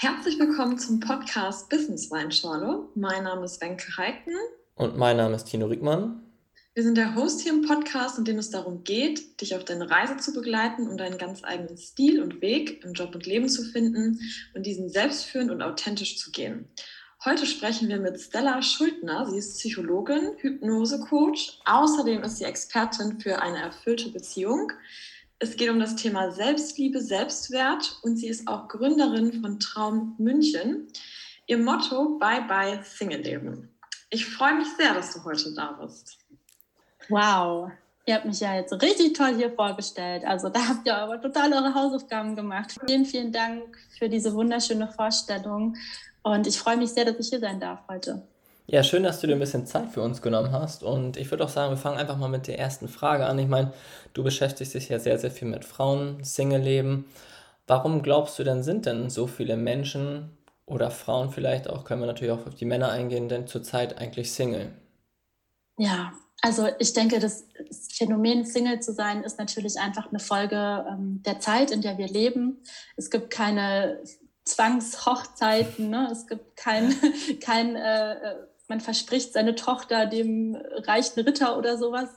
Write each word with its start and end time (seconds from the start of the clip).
Herzlich 0.00 0.38
willkommen 0.38 0.78
zum 0.78 1.00
Podcast 1.00 1.68
Business 1.70 2.08
Weinschorle. 2.08 2.88
Mein 2.94 3.24
Name 3.24 3.44
ist 3.44 3.60
Wenke 3.60 3.96
Heiken. 3.96 4.32
Und 4.76 4.96
mein 4.96 5.16
Name 5.16 5.34
ist 5.34 5.46
Tino 5.46 5.66
Rickmann. 5.66 6.22
Wir 6.72 6.84
sind 6.84 6.96
der 6.96 7.16
Host 7.16 7.40
hier 7.40 7.52
im 7.52 7.62
Podcast, 7.62 8.16
in 8.16 8.24
dem 8.24 8.38
es 8.38 8.50
darum 8.50 8.84
geht, 8.84 9.40
dich 9.40 9.56
auf 9.56 9.64
deine 9.64 9.90
Reise 9.90 10.16
zu 10.18 10.32
begleiten 10.32 10.86
und 10.86 10.98
deinen 10.98 11.18
ganz 11.18 11.42
eigenen 11.42 11.76
Stil 11.76 12.22
und 12.22 12.40
Weg 12.40 12.84
im 12.84 12.92
Job 12.92 13.12
und 13.12 13.26
Leben 13.26 13.48
zu 13.48 13.64
finden 13.64 14.20
und 14.54 14.66
diesen 14.66 14.88
selbstführend 14.88 15.50
und 15.50 15.62
authentisch 15.62 16.16
zu 16.16 16.30
gehen. 16.30 16.68
Heute 17.24 17.46
sprechen 17.46 17.88
wir 17.88 17.98
mit 17.98 18.20
Stella 18.20 18.62
Schuldner. 18.62 19.28
Sie 19.28 19.38
ist 19.38 19.58
Psychologin, 19.58 20.36
Hypnosecoach. 20.38 21.58
Außerdem 21.64 22.22
ist 22.22 22.36
sie 22.36 22.44
Expertin 22.44 23.18
für 23.18 23.42
eine 23.42 23.58
erfüllte 23.58 24.10
Beziehung. 24.10 24.70
Es 25.40 25.56
geht 25.56 25.70
um 25.70 25.78
das 25.78 25.94
Thema 25.94 26.32
Selbstliebe, 26.32 27.00
Selbstwert 27.00 28.00
und 28.02 28.16
sie 28.16 28.26
ist 28.26 28.48
auch 28.48 28.66
Gründerin 28.66 29.40
von 29.40 29.60
Traum 29.60 30.16
München. 30.18 30.88
Ihr 31.46 31.58
Motto 31.58 32.18
Bye 32.18 32.42
Bye 32.48 32.80
Single 32.82 33.20
Leben. 33.20 33.68
Ich 34.10 34.26
freue 34.26 34.56
mich 34.56 34.66
sehr, 34.76 34.94
dass 34.94 35.14
du 35.14 35.22
heute 35.24 35.54
da 35.54 35.78
bist. 35.80 36.18
Wow, 37.08 37.70
ihr 38.06 38.16
habt 38.16 38.24
mich 38.24 38.40
ja 38.40 38.56
jetzt 38.56 38.72
richtig 38.82 39.12
toll 39.12 39.36
hier 39.36 39.52
vorgestellt. 39.52 40.24
Also 40.24 40.48
da 40.48 40.66
habt 40.66 40.84
ihr 40.86 40.96
aber 40.96 41.20
total 41.20 41.52
eure 41.52 41.72
Hausaufgaben 41.72 42.34
gemacht. 42.34 42.74
Vielen, 42.86 43.06
vielen 43.06 43.30
Dank 43.30 43.78
für 43.96 44.08
diese 44.08 44.34
wunderschöne 44.34 44.90
Vorstellung 44.90 45.76
und 46.22 46.48
ich 46.48 46.58
freue 46.58 46.76
mich 46.76 46.90
sehr, 46.90 47.04
dass 47.04 47.18
ich 47.20 47.28
hier 47.28 47.40
sein 47.40 47.60
darf 47.60 47.86
heute. 47.88 48.26
Ja, 48.70 48.82
schön, 48.82 49.02
dass 49.02 49.20
du 49.20 49.26
dir 49.26 49.32
ein 49.32 49.38
bisschen 49.38 49.66
Zeit 49.66 49.88
für 49.92 50.02
uns 50.02 50.20
genommen 50.20 50.52
hast. 50.52 50.82
Und 50.82 51.16
ich 51.16 51.30
würde 51.30 51.42
auch 51.44 51.48
sagen, 51.48 51.70
wir 51.72 51.78
fangen 51.78 51.96
einfach 51.96 52.18
mal 52.18 52.28
mit 52.28 52.46
der 52.48 52.58
ersten 52.58 52.86
Frage 52.86 53.24
an. 53.24 53.38
Ich 53.38 53.48
meine, 53.48 53.72
du 54.12 54.22
beschäftigst 54.22 54.74
dich 54.74 54.90
ja 54.90 54.98
sehr, 54.98 55.18
sehr 55.18 55.30
viel 55.30 55.48
mit 55.48 55.64
Frauen, 55.64 56.22
Single-Leben. 56.22 57.06
Warum 57.66 58.02
glaubst 58.02 58.38
du 58.38 58.44
denn, 58.44 58.62
sind 58.62 58.84
denn 58.84 59.08
so 59.08 59.26
viele 59.26 59.56
Menschen 59.56 60.36
oder 60.66 60.90
Frauen 60.90 61.30
vielleicht 61.30 61.70
auch, 61.70 61.84
können 61.84 62.02
wir 62.02 62.06
natürlich 62.06 62.32
auch 62.32 62.46
auf 62.46 62.54
die 62.56 62.66
Männer 62.66 62.90
eingehen, 62.90 63.30
denn 63.30 63.46
zurzeit 63.46 63.96
eigentlich 63.96 64.32
Single? 64.32 64.70
Ja, 65.78 66.12
also 66.42 66.68
ich 66.78 66.92
denke, 66.92 67.20
das 67.20 67.46
Phänomen 67.94 68.44
Single 68.44 68.80
zu 68.80 68.92
sein 68.92 69.22
ist 69.22 69.38
natürlich 69.38 69.78
einfach 69.80 70.10
eine 70.10 70.20
Folge 70.20 70.84
ähm, 70.90 71.22
der 71.24 71.40
Zeit, 71.40 71.70
in 71.70 71.80
der 71.80 71.96
wir 71.96 72.08
leben. 72.08 72.62
Es 72.98 73.08
gibt 73.08 73.30
keine 73.30 74.02
Zwangshochzeiten, 74.44 75.88
ne? 75.88 76.10
es 76.12 76.26
gibt 76.26 76.54
kein, 76.54 76.94
kein 77.40 77.74
äh, 77.74 78.12
äh 78.12 78.47
man 78.68 78.80
verspricht 78.80 79.32
seine 79.32 79.54
Tochter 79.54 80.06
dem 80.06 80.56
reichen 80.86 81.20
Ritter 81.20 81.58
oder 81.58 81.78
sowas. 81.78 82.08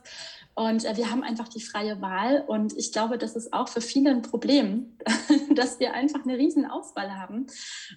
Und 0.53 0.83
äh, 0.85 0.97
wir 0.97 1.09
haben 1.09 1.23
einfach 1.23 1.47
die 1.47 1.61
freie 1.61 2.01
Wahl. 2.01 2.43
Und 2.45 2.77
ich 2.77 2.91
glaube, 2.91 3.17
das 3.17 3.35
ist 3.35 3.53
auch 3.53 3.69
für 3.69 3.81
viele 3.81 4.11
ein 4.11 4.21
Problem, 4.21 4.97
dass 5.55 5.79
wir 5.79 5.93
einfach 5.93 6.23
eine 6.23 6.37
riesen 6.37 6.65
Auswahl 6.65 7.17
haben. 7.17 7.47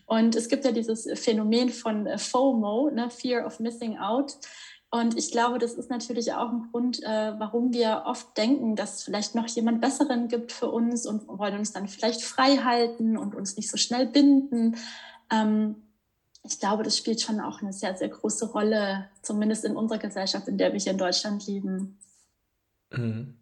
Und 0.07 0.37
es 0.37 0.49
gibt 0.49 0.65
ja 0.65 0.73
dieses 0.73 1.09
Phänomen 1.21 1.71
von 1.71 2.07
äh, 2.07 2.19
FOMO, 2.19 2.91
ne? 2.91 3.11
Fear 3.11 3.45
of 3.45 3.61
Missing 3.61 3.99
Out. 3.99 4.37
Und 4.91 5.19
ich 5.19 5.33
glaube, 5.33 5.59
das 5.59 5.75
ist 5.75 5.91
natürlich 5.91 6.35
auch 6.35 6.51
ein 6.51 6.69
Grund, 6.71 7.03
äh, 7.03 7.33
warum 7.37 7.73
wir 7.73 8.05
oft 8.07 8.37
denken, 8.37 8.77
dass 8.77 8.99
es 8.99 9.03
vielleicht 9.03 9.35
noch 9.35 9.49
jemand 9.49 9.81
Besseren 9.81 10.29
gibt 10.29 10.53
für 10.53 10.71
uns 10.71 11.05
und 11.05 11.27
wollen 11.27 11.59
uns 11.59 11.73
dann 11.73 11.89
vielleicht 11.89 12.23
frei 12.23 12.59
halten 12.59 13.19
und 13.19 13.35
uns 13.35 13.57
nicht 13.57 13.69
so 13.69 13.77
schnell 13.77 14.07
binden. 14.07 14.77
Ähm, 15.33 15.84
ich 16.47 16.61
glaube, 16.61 16.83
das 16.83 16.99
spielt 16.99 17.21
schon 17.21 17.41
auch 17.41 17.63
eine 17.63 17.73
sehr, 17.73 17.97
sehr 17.97 18.09
große 18.09 18.47
Rolle, 18.47 19.09
zumindest 19.23 19.65
in 19.65 19.77
unserer 19.77 19.99
Gesellschaft, 19.99 20.47
in 20.47 20.59
der 20.59 20.73
wir 20.73 20.81
hier 20.81 20.93
in 20.93 20.99
Deutschland 20.99 21.47
leben. 21.47 21.99
Mhm. 22.91 23.35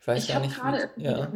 Ich 0.00 0.06
weiß 0.06 0.24
ich 0.24 0.34
habe 0.34 0.48
gerade 0.48 0.90
ja. 0.96 1.26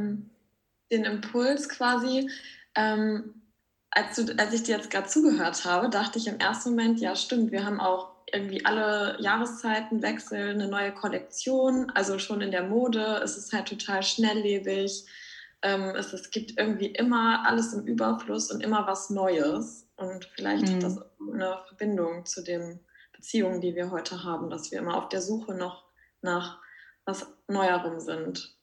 den 0.90 1.04
Impuls 1.04 1.68
quasi, 1.68 2.30
ähm, 2.76 3.42
als, 3.90 4.16
du, 4.16 4.38
als 4.38 4.52
ich 4.52 4.62
dir 4.62 4.76
jetzt 4.76 4.90
gerade 4.90 5.08
zugehört 5.08 5.64
habe, 5.64 5.88
dachte 5.88 6.18
ich 6.18 6.28
im 6.28 6.38
ersten 6.38 6.70
Moment, 6.70 7.00
ja 7.00 7.16
stimmt, 7.16 7.50
wir 7.50 7.64
haben 7.64 7.80
auch 7.80 8.12
irgendwie 8.32 8.64
alle 8.64 9.16
Jahreszeiten 9.20 10.02
wechseln, 10.02 10.60
eine 10.60 10.68
neue 10.68 10.92
Kollektion, 10.92 11.90
also 11.90 12.18
schon 12.18 12.40
in 12.40 12.50
der 12.50 12.64
Mode, 12.64 13.20
es 13.22 13.36
ist 13.36 13.52
halt 13.52 13.68
total 13.68 14.02
schnelllebig, 14.02 15.04
ähm, 15.62 15.94
es, 15.96 16.12
es 16.12 16.30
gibt 16.30 16.58
irgendwie 16.58 16.86
immer 16.86 17.44
alles 17.46 17.72
im 17.72 17.86
Überfluss 17.86 18.50
und 18.50 18.62
immer 18.62 18.86
was 18.86 19.10
Neues. 19.10 19.85
Und 19.96 20.26
vielleicht 20.34 20.68
mhm. 20.68 20.74
hat 20.74 20.82
das 20.82 20.98
eine 21.20 21.58
Verbindung 21.68 22.26
zu 22.26 22.42
den 22.42 22.80
Beziehungen, 23.12 23.60
die 23.60 23.74
wir 23.74 23.90
heute 23.90 24.24
haben, 24.24 24.50
dass 24.50 24.70
wir 24.70 24.78
immer 24.78 24.96
auf 24.96 25.08
der 25.08 25.22
Suche 25.22 25.54
noch 25.54 25.84
nach 26.20 26.60
was 27.04 27.26
Neuerem 27.48 28.00
sind. 28.00 28.56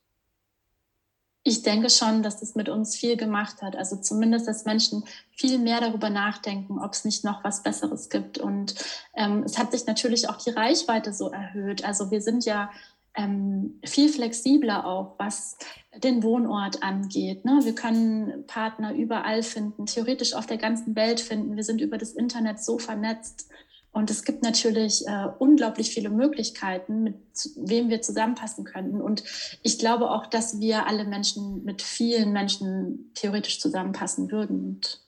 Ich 1.45 1.61
denke 1.61 1.89
schon, 1.89 2.23
dass 2.23 2.39
das 2.39 2.55
mit 2.55 2.69
uns 2.69 2.95
viel 2.95 3.17
gemacht 3.17 3.61
hat. 3.61 3.75
Also 3.75 3.97
zumindest, 3.97 4.47
dass 4.47 4.63
Menschen 4.63 5.03
viel 5.31 5.59
mehr 5.59 5.81
darüber 5.81 6.09
nachdenken, 6.09 6.79
ob 6.79 6.93
es 6.93 7.03
nicht 7.03 7.25
noch 7.25 7.43
was 7.43 7.63
Besseres 7.63 8.09
gibt. 8.09 8.37
Und 8.37 8.75
ähm, 9.13 9.43
es 9.43 9.57
hat 9.57 9.71
sich 9.71 9.85
natürlich 9.85 10.29
auch 10.29 10.37
die 10.37 10.51
Reichweite 10.51 11.11
so 11.13 11.31
erhöht. 11.31 11.83
Also 11.83 12.11
wir 12.11 12.21
sind 12.21 12.45
ja 12.45 12.71
ähm, 13.15 13.79
viel 13.85 14.09
flexibler 14.09 14.85
auch, 14.85 15.15
was 15.19 15.57
den 15.95 16.23
Wohnort 16.23 16.81
angeht. 16.81 17.45
Ne? 17.45 17.59
Wir 17.63 17.75
können 17.75 18.45
Partner 18.47 18.93
überall 18.93 19.43
finden, 19.43 19.85
theoretisch 19.85 20.33
auf 20.33 20.47
der 20.47 20.57
ganzen 20.57 20.95
Welt 20.95 21.19
finden. 21.19 21.55
Wir 21.55 21.63
sind 21.63 21.81
über 21.81 21.97
das 21.97 22.13
Internet 22.13 22.63
so 22.63 22.79
vernetzt. 22.79 23.49
Und 23.91 24.09
es 24.09 24.23
gibt 24.23 24.41
natürlich 24.41 25.05
äh, 25.05 25.27
unglaublich 25.37 25.91
viele 25.91 26.09
Möglichkeiten, 26.09 27.03
mit 27.03 27.15
wem 27.55 27.89
wir 27.89 28.01
zusammenpassen 28.01 28.63
könnten. 28.63 28.99
Und 28.99 29.23
ich 29.61 29.77
glaube 29.77 30.09
auch, 30.09 30.25
dass 30.25 30.59
wir 30.59 30.87
alle 30.87 31.05
Menschen 31.05 31.63
mit 31.63 31.83
vielen 31.83 32.33
Menschen 32.33 33.11
theoretisch 33.13 33.59
zusammenpassen 33.59 34.31
würden. 34.31 34.65
Und 34.65 35.05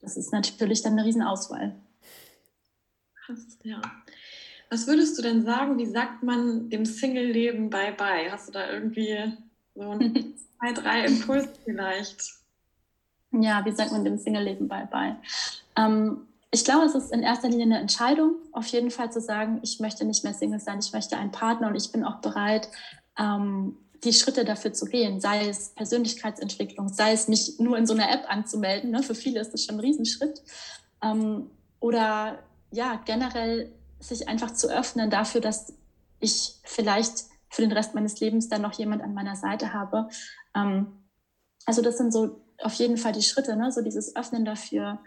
das 0.00 0.18
ist 0.18 0.30
natürlich 0.30 0.82
dann 0.82 0.92
eine 0.92 1.06
Riesenauswahl. 1.06 1.80
Ja. 3.62 3.80
Was 4.72 4.86
würdest 4.86 5.18
du 5.18 5.22
denn 5.22 5.44
sagen, 5.44 5.76
wie 5.76 5.84
sagt 5.84 6.22
man 6.22 6.70
dem 6.70 6.86
Single-Leben 6.86 7.68
Bye-bye? 7.68 8.32
Hast 8.32 8.48
du 8.48 8.52
da 8.52 8.70
irgendwie 8.70 9.34
so 9.74 9.82
ein, 9.82 10.32
zwei, 10.58 10.72
drei 10.72 11.04
Impulse 11.04 11.50
vielleicht? 11.62 12.22
Ja, 13.32 13.62
wie 13.66 13.72
sagt 13.72 13.92
man 13.92 14.02
dem 14.02 14.16
Single-Leben 14.16 14.68
Bye-bye? 14.68 15.16
Ähm, 15.76 16.26
ich 16.50 16.64
glaube, 16.64 16.86
es 16.86 16.94
ist 16.94 17.12
in 17.12 17.22
erster 17.22 17.50
Linie 17.50 17.66
eine 17.66 17.80
Entscheidung, 17.80 18.36
auf 18.52 18.64
jeden 18.68 18.90
Fall 18.90 19.12
zu 19.12 19.20
sagen, 19.20 19.60
ich 19.62 19.78
möchte 19.78 20.06
nicht 20.06 20.24
mehr 20.24 20.32
Single 20.32 20.58
sein, 20.58 20.78
ich 20.78 20.94
möchte 20.94 21.18
einen 21.18 21.32
Partner 21.32 21.68
und 21.68 21.74
ich 21.74 21.92
bin 21.92 22.02
auch 22.02 22.22
bereit, 22.22 22.70
ähm, 23.18 23.76
die 24.04 24.14
Schritte 24.14 24.46
dafür 24.46 24.72
zu 24.72 24.86
gehen, 24.86 25.20
sei 25.20 25.48
es 25.50 25.74
Persönlichkeitsentwicklung, 25.74 26.88
sei 26.88 27.12
es 27.12 27.28
mich 27.28 27.58
nur 27.58 27.76
in 27.76 27.86
so 27.86 27.92
einer 27.92 28.10
App 28.10 28.24
anzumelden. 28.26 28.90
Ne? 28.90 29.02
Für 29.02 29.14
viele 29.14 29.38
ist 29.38 29.52
das 29.52 29.66
schon 29.66 29.74
ein 29.74 29.80
Riesenschritt. 29.80 30.42
Ähm, 31.02 31.50
oder 31.78 32.38
ja, 32.70 32.98
generell 33.04 33.70
sich 34.02 34.28
einfach 34.28 34.52
zu 34.52 34.68
öffnen 34.68 35.10
dafür, 35.10 35.40
dass 35.40 35.72
ich 36.20 36.56
vielleicht 36.64 37.24
für 37.48 37.62
den 37.62 37.72
Rest 37.72 37.94
meines 37.94 38.20
Lebens 38.20 38.48
dann 38.48 38.62
noch 38.62 38.72
jemand 38.74 39.02
an 39.02 39.14
meiner 39.14 39.36
Seite 39.36 39.72
habe. 39.72 40.08
Ähm, 40.54 40.86
also 41.66 41.82
das 41.82 41.98
sind 41.98 42.12
so 42.12 42.40
auf 42.58 42.74
jeden 42.74 42.96
Fall 42.96 43.12
die 43.12 43.22
Schritte, 43.22 43.56
ne? 43.56 43.72
so 43.72 43.82
dieses 43.82 44.16
Öffnen 44.16 44.44
dafür, 44.44 44.98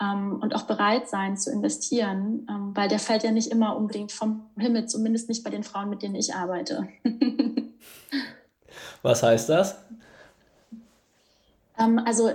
ähm, 0.00 0.38
und 0.40 0.54
auch 0.54 0.62
bereit 0.62 1.08
sein 1.08 1.36
zu 1.36 1.52
investieren, 1.52 2.46
ähm, 2.48 2.74
weil 2.74 2.88
der 2.88 2.98
fällt 2.98 3.22
ja 3.22 3.30
nicht 3.30 3.50
immer 3.50 3.76
unbedingt 3.76 4.12
vom 4.12 4.48
Himmel, 4.56 4.86
zumindest 4.86 5.28
nicht 5.28 5.44
bei 5.44 5.50
den 5.50 5.62
Frauen, 5.62 5.90
mit 5.90 6.02
denen 6.02 6.14
ich 6.14 6.34
arbeite. 6.34 6.88
Was 9.02 9.22
heißt 9.22 9.48
das? 9.50 9.76
Ähm, 11.78 11.98
also 11.98 12.30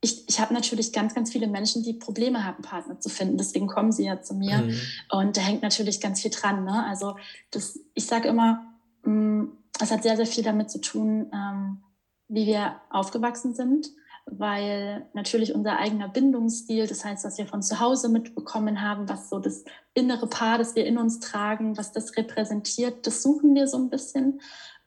ich, 0.00 0.28
ich 0.28 0.40
habe 0.40 0.54
natürlich 0.54 0.92
ganz, 0.92 1.14
ganz 1.14 1.32
viele 1.32 1.48
Menschen, 1.48 1.82
die 1.82 1.94
Probleme 1.94 2.44
haben, 2.44 2.62
Partner 2.62 3.00
zu 3.00 3.08
finden. 3.08 3.36
Deswegen 3.36 3.66
kommen 3.66 3.90
sie 3.90 4.04
ja 4.04 4.22
zu 4.22 4.34
mir. 4.34 4.58
Mhm. 4.58 4.80
Und 5.10 5.36
da 5.36 5.40
hängt 5.40 5.62
natürlich 5.62 6.00
ganz 6.00 6.22
viel 6.22 6.30
dran. 6.30 6.64
Ne? 6.64 6.84
Also 6.86 7.16
das, 7.50 7.80
ich 7.94 8.06
sage 8.06 8.28
immer, 8.28 8.64
mm, 9.04 9.44
es 9.80 9.90
hat 9.90 10.04
sehr, 10.04 10.16
sehr 10.16 10.26
viel 10.26 10.44
damit 10.44 10.70
zu 10.70 10.80
tun, 10.80 11.30
ähm, 11.32 11.82
wie 12.28 12.46
wir 12.46 12.76
aufgewachsen 12.90 13.54
sind 13.54 13.90
weil 14.30 15.06
natürlich 15.14 15.54
unser 15.54 15.78
eigener 15.78 16.08
Bindungsstil, 16.08 16.86
das 16.86 17.04
heißt, 17.04 17.24
was 17.24 17.38
wir 17.38 17.46
von 17.46 17.62
zu 17.62 17.80
Hause 17.80 18.08
mitbekommen 18.08 18.82
haben, 18.82 19.08
was 19.08 19.30
so 19.30 19.38
das 19.38 19.64
innere 19.94 20.26
Paar, 20.26 20.58
das 20.58 20.74
wir 20.74 20.86
in 20.86 20.98
uns 20.98 21.20
tragen, 21.20 21.76
was 21.76 21.92
das 21.92 22.16
repräsentiert, 22.16 23.06
das 23.06 23.22
suchen 23.22 23.54
wir 23.54 23.66
so 23.66 23.78
ein 23.78 23.90
bisschen. 23.90 24.40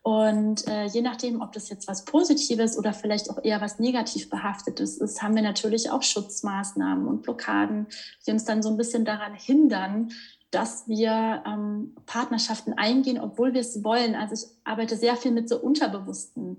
Und 0.04 0.68
äh, 0.68 0.86
je 0.86 1.02
nachdem, 1.02 1.42
ob 1.42 1.52
das 1.52 1.70
jetzt 1.70 1.88
was 1.88 2.06
Positives 2.06 2.78
oder 2.78 2.92
vielleicht 2.92 3.30
auch 3.30 3.44
eher 3.44 3.62
was 3.62 3.78
negativ 3.78 4.30
behaftetes 4.30 4.98
ist, 4.98 5.22
haben 5.22 5.36
wir 5.36 5.44
natürlich 5.44 5.92
auch 5.92 6.02
Schutzmaßnahmen 6.02 7.08
und 7.08 7.22
Blockaden, 7.22 7.86
die 8.26 8.32
uns 8.32 8.46
dann 8.46 8.64
so 8.64 8.70
ein 8.70 8.78
bisschen 8.78 9.06
daran 9.06 9.36
hindern, 9.36 10.12
dass 10.50 10.88
wir 10.88 11.44
ähm, 11.46 11.96
Partnerschaften 12.08 12.74
eingehen, 12.74 13.20
obwohl 13.20 13.54
wir 13.54 13.62
es 13.62 13.84
wollen. 13.84 14.16
Also 14.16 14.34
ich 14.34 14.52
arbeite 14.66 14.98
sehr 14.98 15.16
viel 15.16 15.32
mit 15.32 15.48
so 15.48 15.58
unterbewussten 15.58 16.58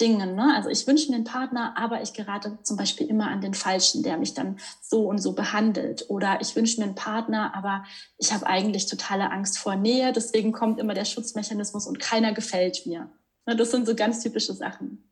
Dingen. 0.00 0.34
Ne? 0.34 0.54
Also 0.54 0.68
ich 0.68 0.86
wünsche 0.86 1.10
mir 1.10 1.16
einen 1.16 1.24
Partner, 1.24 1.74
aber 1.76 2.02
ich 2.02 2.12
gerate 2.12 2.58
zum 2.62 2.76
Beispiel 2.76 3.08
immer 3.08 3.28
an 3.28 3.40
den 3.40 3.54
Falschen, 3.54 4.02
der 4.02 4.16
mich 4.16 4.34
dann 4.34 4.58
so 4.80 5.06
und 5.08 5.18
so 5.18 5.32
behandelt. 5.32 6.06
Oder 6.08 6.38
ich 6.40 6.54
wünsche 6.54 6.80
mir 6.80 6.86
einen 6.86 6.94
Partner, 6.94 7.52
aber 7.54 7.84
ich 8.18 8.32
habe 8.32 8.46
eigentlich 8.46 8.86
totale 8.86 9.30
Angst 9.30 9.58
vor 9.58 9.76
Nähe. 9.76 10.12
Deswegen 10.12 10.52
kommt 10.52 10.78
immer 10.78 10.94
der 10.94 11.04
Schutzmechanismus 11.04 11.86
und 11.86 11.98
keiner 11.98 12.32
gefällt 12.32 12.86
mir. 12.86 13.10
Ne? 13.46 13.56
Das 13.56 13.70
sind 13.70 13.86
so 13.86 13.94
ganz 13.94 14.22
typische 14.22 14.52
Sachen. 14.52 15.04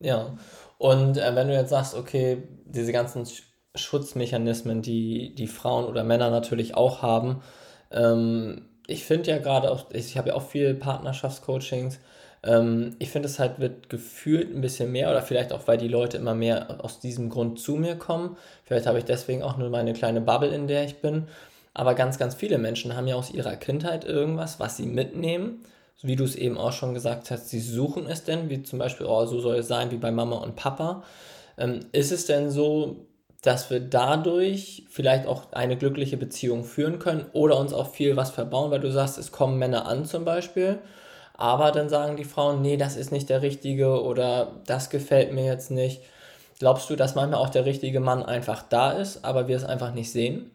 Ja, 0.00 0.36
Und 0.78 1.16
äh, 1.16 1.34
wenn 1.34 1.48
du 1.48 1.54
jetzt 1.54 1.70
sagst, 1.70 1.94
okay, 1.94 2.42
diese 2.64 2.92
ganzen 2.92 3.26
Schutzmechanismen, 3.74 4.82
die 4.82 5.34
die 5.34 5.46
Frauen 5.46 5.84
oder 5.84 6.04
Männer 6.04 6.30
natürlich 6.30 6.74
auch 6.74 7.02
haben, 7.02 7.42
ähm, 7.90 8.68
ich 8.86 9.04
finde 9.04 9.30
ja 9.30 9.38
gerade 9.38 9.70
auch, 9.70 9.90
ich 9.92 10.18
habe 10.18 10.30
ja 10.30 10.34
auch 10.34 10.42
viel 10.42 10.74
Partnerschaftscoachings, 10.74 12.00
ähm, 12.44 12.96
ich 12.98 13.10
finde 13.10 13.28
es 13.28 13.38
halt 13.38 13.60
wird 13.60 13.88
gefühlt 13.88 14.54
ein 14.54 14.60
bisschen 14.60 14.90
mehr 14.90 15.10
oder 15.10 15.22
vielleicht 15.22 15.52
auch, 15.52 15.66
weil 15.66 15.78
die 15.78 15.88
Leute 15.88 16.16
immer 16.16 16.34
mehr 16.34 16.84
aus 16.84 17.00
diesem 17.00 17.28
Grund 17.28 17.60
zu 17.60 17.76
mir 17.76 17.96
kommen. 17.96 18.36
Vielleicht 18.64 18.86
habe 18.86 18.98
ich 18.98 19.04
deswegen 19.04 19.42
auch 19.42 19.56
nur 19.56 19.70
meine 19.70 19.92
kleine 19.92 20.20
Bubble, 20.20 20.54
in 20.54 20.66
der 20.66 20.84
ich 20.84 21.00
bin. 21.00 21.28
Aber 21.74 21.94
ganz, 21.94 22.18
ganz 22.18 22.34
viele 22.34 22.58
Menschen 22.58 22.96
haben 22.96 23.06
ja 23.06 23.14
aus 23.14 23.30
ihrer 23.30 23.56
Kindheit 23.56 24.04
irgendwas, 24.04 24.60
was 24.60 24.76
sie 24.76 24.86
mitnehmen. 24.86 25.64
Wie 26.02 26.16
du 26.16 26.24
es 26.24 26.34
eben 26.34 26.58
auch 26.58 26.72
schon 26.72 26.94
gesagt 26.94 27.30
hast, 27.30 27.48
sie 27.48 27.60
suchen 27.60 28.06
es 28.08 28.24
denn, 28.24 28.50
wie 28.50 28.64
zum 28.64 28.80
Beispiel, 28.80 29.06
oh, 29.06 29.24
so 29.24 29.40
soll 29.40 29.56
es 29.56 29.68
sein 29.68 29.92
wie 29.92 29.98
bei 29.98 30.10
Mama 30.10 30.36
und 30.38 30.56
Papa. 30.56 31.04
Ähm, 31.56 31.80
ist 31.92 32.10
es 32.10 32.26
denn 32.26 32.50
so, 32.50 33.06
dass 33.42 33.70
wir 33.70 33.80
dadurch 33.80 34.84
vielleicht 34.88 35.26
auch 35.26 35.52
eine 35.52 35.76
glückliche 35.76 36.16
Beziehung 36.16 36.64
führen 36.64 36.98
können 36.98 37.26
oder 37.32 37.58
uns 37.58 37.72
auch 37.72 37.90
viel 37.90 38.16
was 38.16 38.30
verbauen, 38.30 38.72
weil 38.72 38.80
du 38.80 38.90
sagst, 38.90 39.16
es 39.18 39.30
kommen 39.30 39.58
Männer 39.58 39.86
an 39.86 40.04
zum 40.04 40.24
Beispiel, 40.24 40.80
aber 41.34 41.72
dann 41.72 41.88
sagen 41.88 42.16
die 42.16 42.24
Frauen, 42.24 42.62
nee, 42.62 42.76
das 42.76 42.96
ist 42.96 43.12
nicht 43.12 43.28
der 43.28 43.42
richtige 43.42 44.02
oder 44.02 44.60
das 44.66 44.90
gefällt 44.90 45.32
mir 45.32 45.44
jetzt 45.44 45.70
nicht. 45.70 46.02
Glaubst 46.58 46.88
du, 46.90 46.96
dass 46.96 47.14
manchmal 47.14 47.40
auch 47.40 47.50
der 47.50 47.64
richtige 47.64 48.00
Mann 48.00 48.22
einfach 48.22 48.62
da 48.62 48.92
ist, 48.92 49.24
aber 49.24 49.48
wir 49.48 49.56
es 49.56 49.64
einfach 49.64 49.92
nicht 49.94 50.12
sehen? 50.12 50.50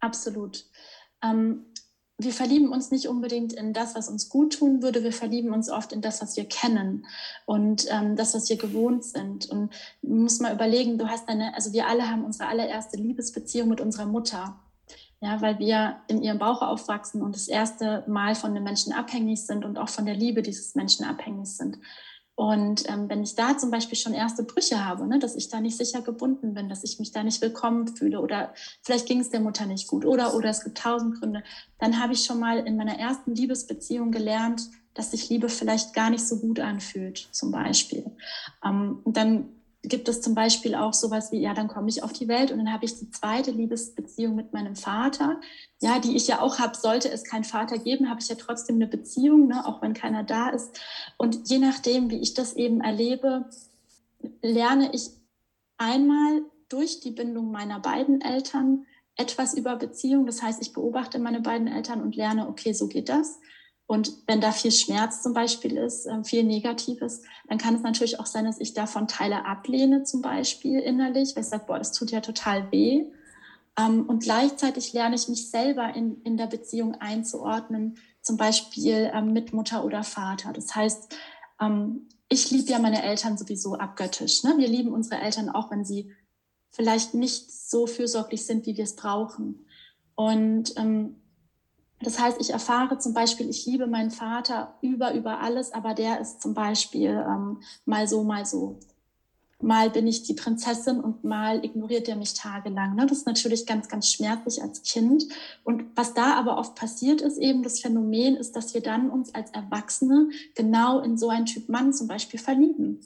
Absolut. 0.00 0.64
Ähm, 1.22 1.66
wir 2.18 2.32
verlieben 2.32 2.68
uns 2.68 2.90
nicht 2.90 3.08
unbedingt 3.08 3.52
in 3.52 3.72
das, 3.72 3.96
was 3.96 4.08
uns 4.08 4.28
gut 4.28 4.58
tun 4.58 4.82
würde. 4.82 5.02
Wir 5.02 5.12
verlieben 5.12 5.52
uns 5.52 5.68
oft 5.68 5.92
in 5.92 6.00
das, 6.00 6.22
was 6.22 6.36
wir 6.36 6.44
kennen 6.44 7.06
und 7.44 7.86
ähm, 7.90 8.14
das, 8.14 8.34
was 8.34 8.48
wir 8.48 8.56
gewohnt 8.56 9.04
sind. 9.04 9.46
Und 9.50 9.72
du 10.02 10.14
musst 10.14 10.40
mal 10.40 10.54
überlegen, 10.54 10.96
du 10.96 11.08
hast 11.08 11.28
eine, 11.28 11.54
also 11.54 11.72
wir 11.72 11.88
alle 11.88 12.08
haben 12.08 12.24
unsere 12.24 12.48
allererste 12.48 12.96
Liebesbeziehung 12.96 13.68
mit 13.68 13.80
unserer 13.80 14.06
Mutter. 14.06 14.60
Ja, 15.20 15.40
weil 15.40 15.58
wir 15.58 16.00
in 16.08 16.22
ihrem 16.22 16.38
Bauch 16.38 16.60
aufwachsen 16.60 17.22
und 17.22 17.34
das 17.34 17.48
erste 17.48 18.04
Mal 18.06 18.34
von 18.34 18.54
dem 18.54 18.64
Menschen 18.64 18.92
abhängig 18.92 19.46
sind 19.46 19.64
und 19.64 19.78
auch 19.78 19.88
von 19.88 20.04
der 20.04 20.14
Liebe 20.14 20.42
dieses 20.42 20.74
Menschen 20.74 21.04
abhängig 21.04 21.48
sind. 21.48 21.78
Und 22.36 22.88
ähm, 22.88 23.08
wenn 23.08 23.22
ich 23.22 23.36
da 23.36 23.56
zum 23.56 23.70
Beispiel 23.70 23.96
schon 23.96 24.12
erste 24.12 24.42
Brüche 24.42 24.84
habe, 24.84 25.06
ne, 25.06 25.20
dass 25.20 25.36
ich 25.36 25.48
da 25.48 25.60
nicht 25.60 25.76
sicher 25.76 26.02
gebunden 26.02 26.54
bin, 26.54 26.68
dass 26.68 26.82
ich 26.82 26.98
mich 26.98 27.12
da 27.12 27.22
nicht 27.22 27.40
willkommen 27.40 27.86
fühle 27.86 28.20
oder 28.20 28.52
vielleicht 28.82 29.06
ging 29.06 29.20
es 29.20 29.30
der 29.30 29.40
Mutter 29.40 29.66
nicht 29.66 29.86
gut 29.86 30.04
oder, 30.04 30.34
oder 30.34 30.50
es 30.50 30.64
gibt 30.64 30.78
tausend 30.78 31.20
Gründe, 31.20 31.44
dann 31.78 32.02
habe 32.02 32.12
ich 32.12 32.24
schon 32.24 32.40
mal 32.40 32.58
in 32.58 32.76
meiner 32.76 32.98
ersten 32.98 33.36
Liebesbeziehung 33.36 34.10
gelernt, 34.10 34.68
dass 34.94 35.12
sich 35.12 35.28
Liebe 35.28 35.48
vielleicht 35.48 35.94
gar 35.94 36.10
nicht 36.10 36.26
so 36.26 36.40
gut 36.40 36.58
anfühlt, 36.58 37.28
zum 37.30 37.52
Beispiel. 37.52 38.04
Ähm, 38.64 39.00
dann 39.04 39.48
gibt 39.88 40.08
es 40.08 40.20
zum 40.20 40.34
Beispiel 40.34 40.74
auch 40.74 40.92
sowas 40.92 41.30
wie, 41.32 41.40
ja, 41.40 41.54
dann 41.54 41.68
komme 41.68 41.88
ich 41.88 42.02
auf 42.02 42.12
die 42.12 42.28
Welt 42.28 42.50
und 42.50 42.58
dann 42.58 42.72
habe 42.72 42.84
ich 42.84 42.98
die 42.98 43.10
zweite 43.10 43.50
Liebesbeziehung 43.50 44.34
mit 44.34 44.52
meinem 44.52 44.76
Vater, 44.76 45.40
ja, 45.80 45.98
die 45.98 46.16
ich 46.16 46.26
ja 46.26 46.40
auch 46.40 46.58
habe. 46.58 46.76
Sollte 46.76 47.10
es 47.10 47.24
keinen 47.24 47.44
Vater 47.44 47.78
geben, 47.78 48.08
habe 48.08 48.20
ich 48.20 48.28
ja 48.28 48.36
trotzdem 48.36 48.76
eine 48.76 48.86
Beziehung, 48.86 49.46
ne, 49.48 49.66
auch 49.66 49.82
wenn 49.82 49.94
keiner 49.94 50.24
da 50.24 50.48
ist. 50.48 50.80
Und 51.18 51.48
je 51.48 51.58
nachdem, 51.58 52.10
wie 52.10 52.20
ich 52.20 52.34
das 52.34 52.54
eben 52.54 52.80
erlebe, 52.80 53.48
lerne 54.42 54.90
ich 54.92 55.10
einmal 55.76 56.42
durch 56.68 57.00
die 57.00 57.10
Bindung 57.10 57.50
meiner 57.50 57.80
beiden 57.80 58.20
Eltern 58.20 58.86
etwas 59.16 59.54
über 59.54 59.76
Beziehung. 59.76 60.26
Das 60.26 60.42
heißt, 60.42 60.60
ich 60.62 60.72
beobachte 60.72 61.18
meine 61.18 61.40
beiden 61.40 61.68
Eltern 61.68 62.02
und 62.02 62.16
lerne, 62.16 62.48
okay, 62.48 62.72
so 62.72 62.88
geht 62.88 63.08
das. 63.08 63.38
Und 63.86 64.12
wenn 64.26 64.40
da 64.40 64.50
viel 64.50 64.72
Schmerz 64.72 65.22
zum 65.22 65.34
Beispiel 65.34 65.76
ist, 65.76 66.06
äh, 66.06 66.24
viel 66.24 66.44
Negatives, 66.44 67.22
dann 67.48 67.58
kann 67.58 67.74
es 67.74 67.82
natürlich 67.82 68.18
auch 68.18 68.26
sein, 68.26 68.46
dass 68.46 68.58
ich 68.60 68.72
davon 68.72 69.08
Teile 69.08 69.44
ablehne, 69.44 70.04
zum 70.04 70.22
Beispiel 70.22 70.78
innerlich, 70.78 71.36
weil 71.36 71.42
ich 71.42 71.48
sage, 71.48 71.64
boah, 71.66 71.78
das 71.78 71.92
tut 71.92 72.10
ja 72.10 72.20
total 72.20 72.70
weh. 72.72 73.04
Ähm, 73.78 74.06
und 74.06 74.22
gleichzeitig 74.22 74.92
lerne 74.92 75.16
ich 75.16 75.28
mich 75.28 75.50
selber 75.50 75.94
in, 75.94 76.22
in 76.22 76.36
der 76.36 76.46
Beziehung 76.46 76.94
einzuordnen, 76.94 77.98
zum 78.22 78.38
Beispiel 78.38 79.10
ähm, 79.12 79.32
mit 79.32 79.52
Mutter 79.52 79.84
oder 79.84 80.02
Vater. 80.02 80.52
Das 80.52 80.74
heißt, 80.74 81.14
ähm, 81.60 82.08
ich 82.28 82.50
liebe 82.50 82.70
ja 82.70 82.78
meine 82.78 83.02
Eltern 83.02 83.36
sowieso 83.36 83.74
abgöttisch. 83.74 84.44
Ne? 84.44 84.54
Wir 84.56 84.68
lieben 84.68 84.92
unsere 84.92 85.20
Eltern 85.20 85.50
auch, 85.50 85.70
wenn 85.70 85.84
sie 85.84 86.10
vielleicht 86.70 87.14
nicht 87.14 87.52
so 87.52 87.86
fürsorglich 87.86 88.46
sind, 88.46 88.66
wie 88.66 88.76
wir 88.76 88.84
es 88.84 88.96
brauchen. 88.96 89.66
Und 90.14 90.76
ähm, 90.76 91.16
das 92.00 92.18
heißt, 92.18 92.40
ich 92.40 92.50
erfahre 92.50 92.98
zum 92.98 93.14
Beispiel, 93.14 93.48
ich 93.48 93.66
liebe 93.66 93.86
meinen 93.86 94.10
Vater 94.10 94.74
über, 94.82 95.14
über 95.14 95.40
alles, 95.40 95.72
aber 95.72 95.94
der 95.94 96.20
ist 96.20 96.42
zum 96.42 96.54
Beispiel 96.54 97.10
ähm, 97.10 97.60
mal 97.84 98.08
so, 98.08 98.24
mal 98.24 98.44
so. 98.44 98.78
Mal 99.62 99.88
bin 99.88 100.06
ich 100.06 100.24
die 100.24 100.34
Prinzessin 100.34 101.00
und 101.00 101.24
mal 101.24 101.64
ignoriert 101.64 102.08
er 102.08 102.16
mich 102.16 102.34
tagelang. 102.34 102.96
Ne? 102.96 103.06
Das 103.06 103.18
ist 103.18 103.26
natürlich 103.26 103.64
ganz, 103.64 103.88
ganz 103.88 104.10
schmerzlich 104.10 104.60
als 104.60 104.82
Kind. 104.82 105.24
Und 105.62 105.84
was 105.94 106.12
da 106.12 106.34
aber 106.34 106.58
oft 106.58 106.74
passiert 106.74 107.22
ist, 107.22 107.38
eben 107.38 107.62
das 107.62 107.80
Phänomen 107.80 108.36
ist, 108.36 108.56
dass 108.56 108.74
wir 108.74 108.82
dann 108.82 109.08
uns 109.08 109.34
als 109.34 109.52
Erwachsene 109.52 110.28
genau 110.54 111.00
in 111.00 111.16
so 111.16 111.30
einen 111.30 111.46
Typ 111.46 111.70
Mann 111.70 111.94
zum 111.94 112.08
Beispiel 112.08 112.40
verlieben 112.40 113.00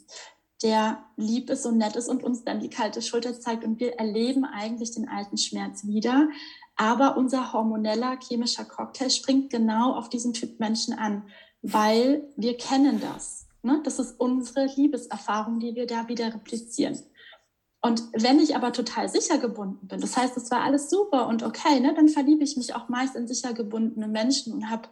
der 0.61 1.05
lieb 1.15 1.49
ist 1.49 1.65
und 1.65 1.77
nett 1.77 1.95
ist 1.95 2.09
und 2.09 2.23
uns 2.23 2.43
dann 2.43 2.59
die 2.59 2.69
kalte 2.69 3.01
Schulter 3.01 3.39
zeigt 3.39 3.63
und 3.63 3.79
wir 3.79 3.93
erleben 3.93 4.43
eigentlich 4.43 4.91
den 4.91 5.07
alten 5.07 5.37
Schmerz 5.37 5.87
wieder, 5.87 6.27
aber 6.79 7.17
unser 7.17 7.51
hormoneller 7.51 8.17
chemischer 8.21 8.63
Cocktail 8.63 9.09
springt 9.09 9.49
genau 9.49 9.93
auf 9.95 10.07
diesen 10.07 10.31
Typ 10.31 10.61
Menschen 10.61 10.93
an, 10.93 11.23
weil 11.61 12.23
wir 12.37 12.55
kennen 12.55 13.01
das. 13.01 13.47
Ne? 13.63 13.81
Das 13.83 13.99
ist 13.99 14.17
unsere 14.17 14.65
Liebeserfahrung, 14.65 15.59
die 15.59 15.75
wir 15.75 15.87
da 15.87 16.07
wieder 16.07 16.33
replizieren. 16.33 16.97
Und 17.81 18.03
wenn 18.13 18.39
ich 18.39 18.55
aber 18.55 18.71
total 18.71 19.09
sicher 19.09 19.39
gebunden 19.39 19.87
bin, 19.87 19.99
das 19.99 20.15
heißt, 20.15 20.37
es 20.37 20.51
war 20.51 20.61
alles 20.61 20.89
super 20.89 21.27
und 21.27 21.43
okay, 21.43 21.81
ne, 21.81 21.93
dann 21.93 22.07
verliebe 22.07 22.43
ich 22.43 22.55
mich 22.55 22.73
auch 22.73 22.87
meist 22.87 23.15
in 23.15 23.27
sicher 23.27 23.53
gebundene 23.53 24.07
Menschen 24.07 24.53
und 24.53 24.69
habe 24.69 24.87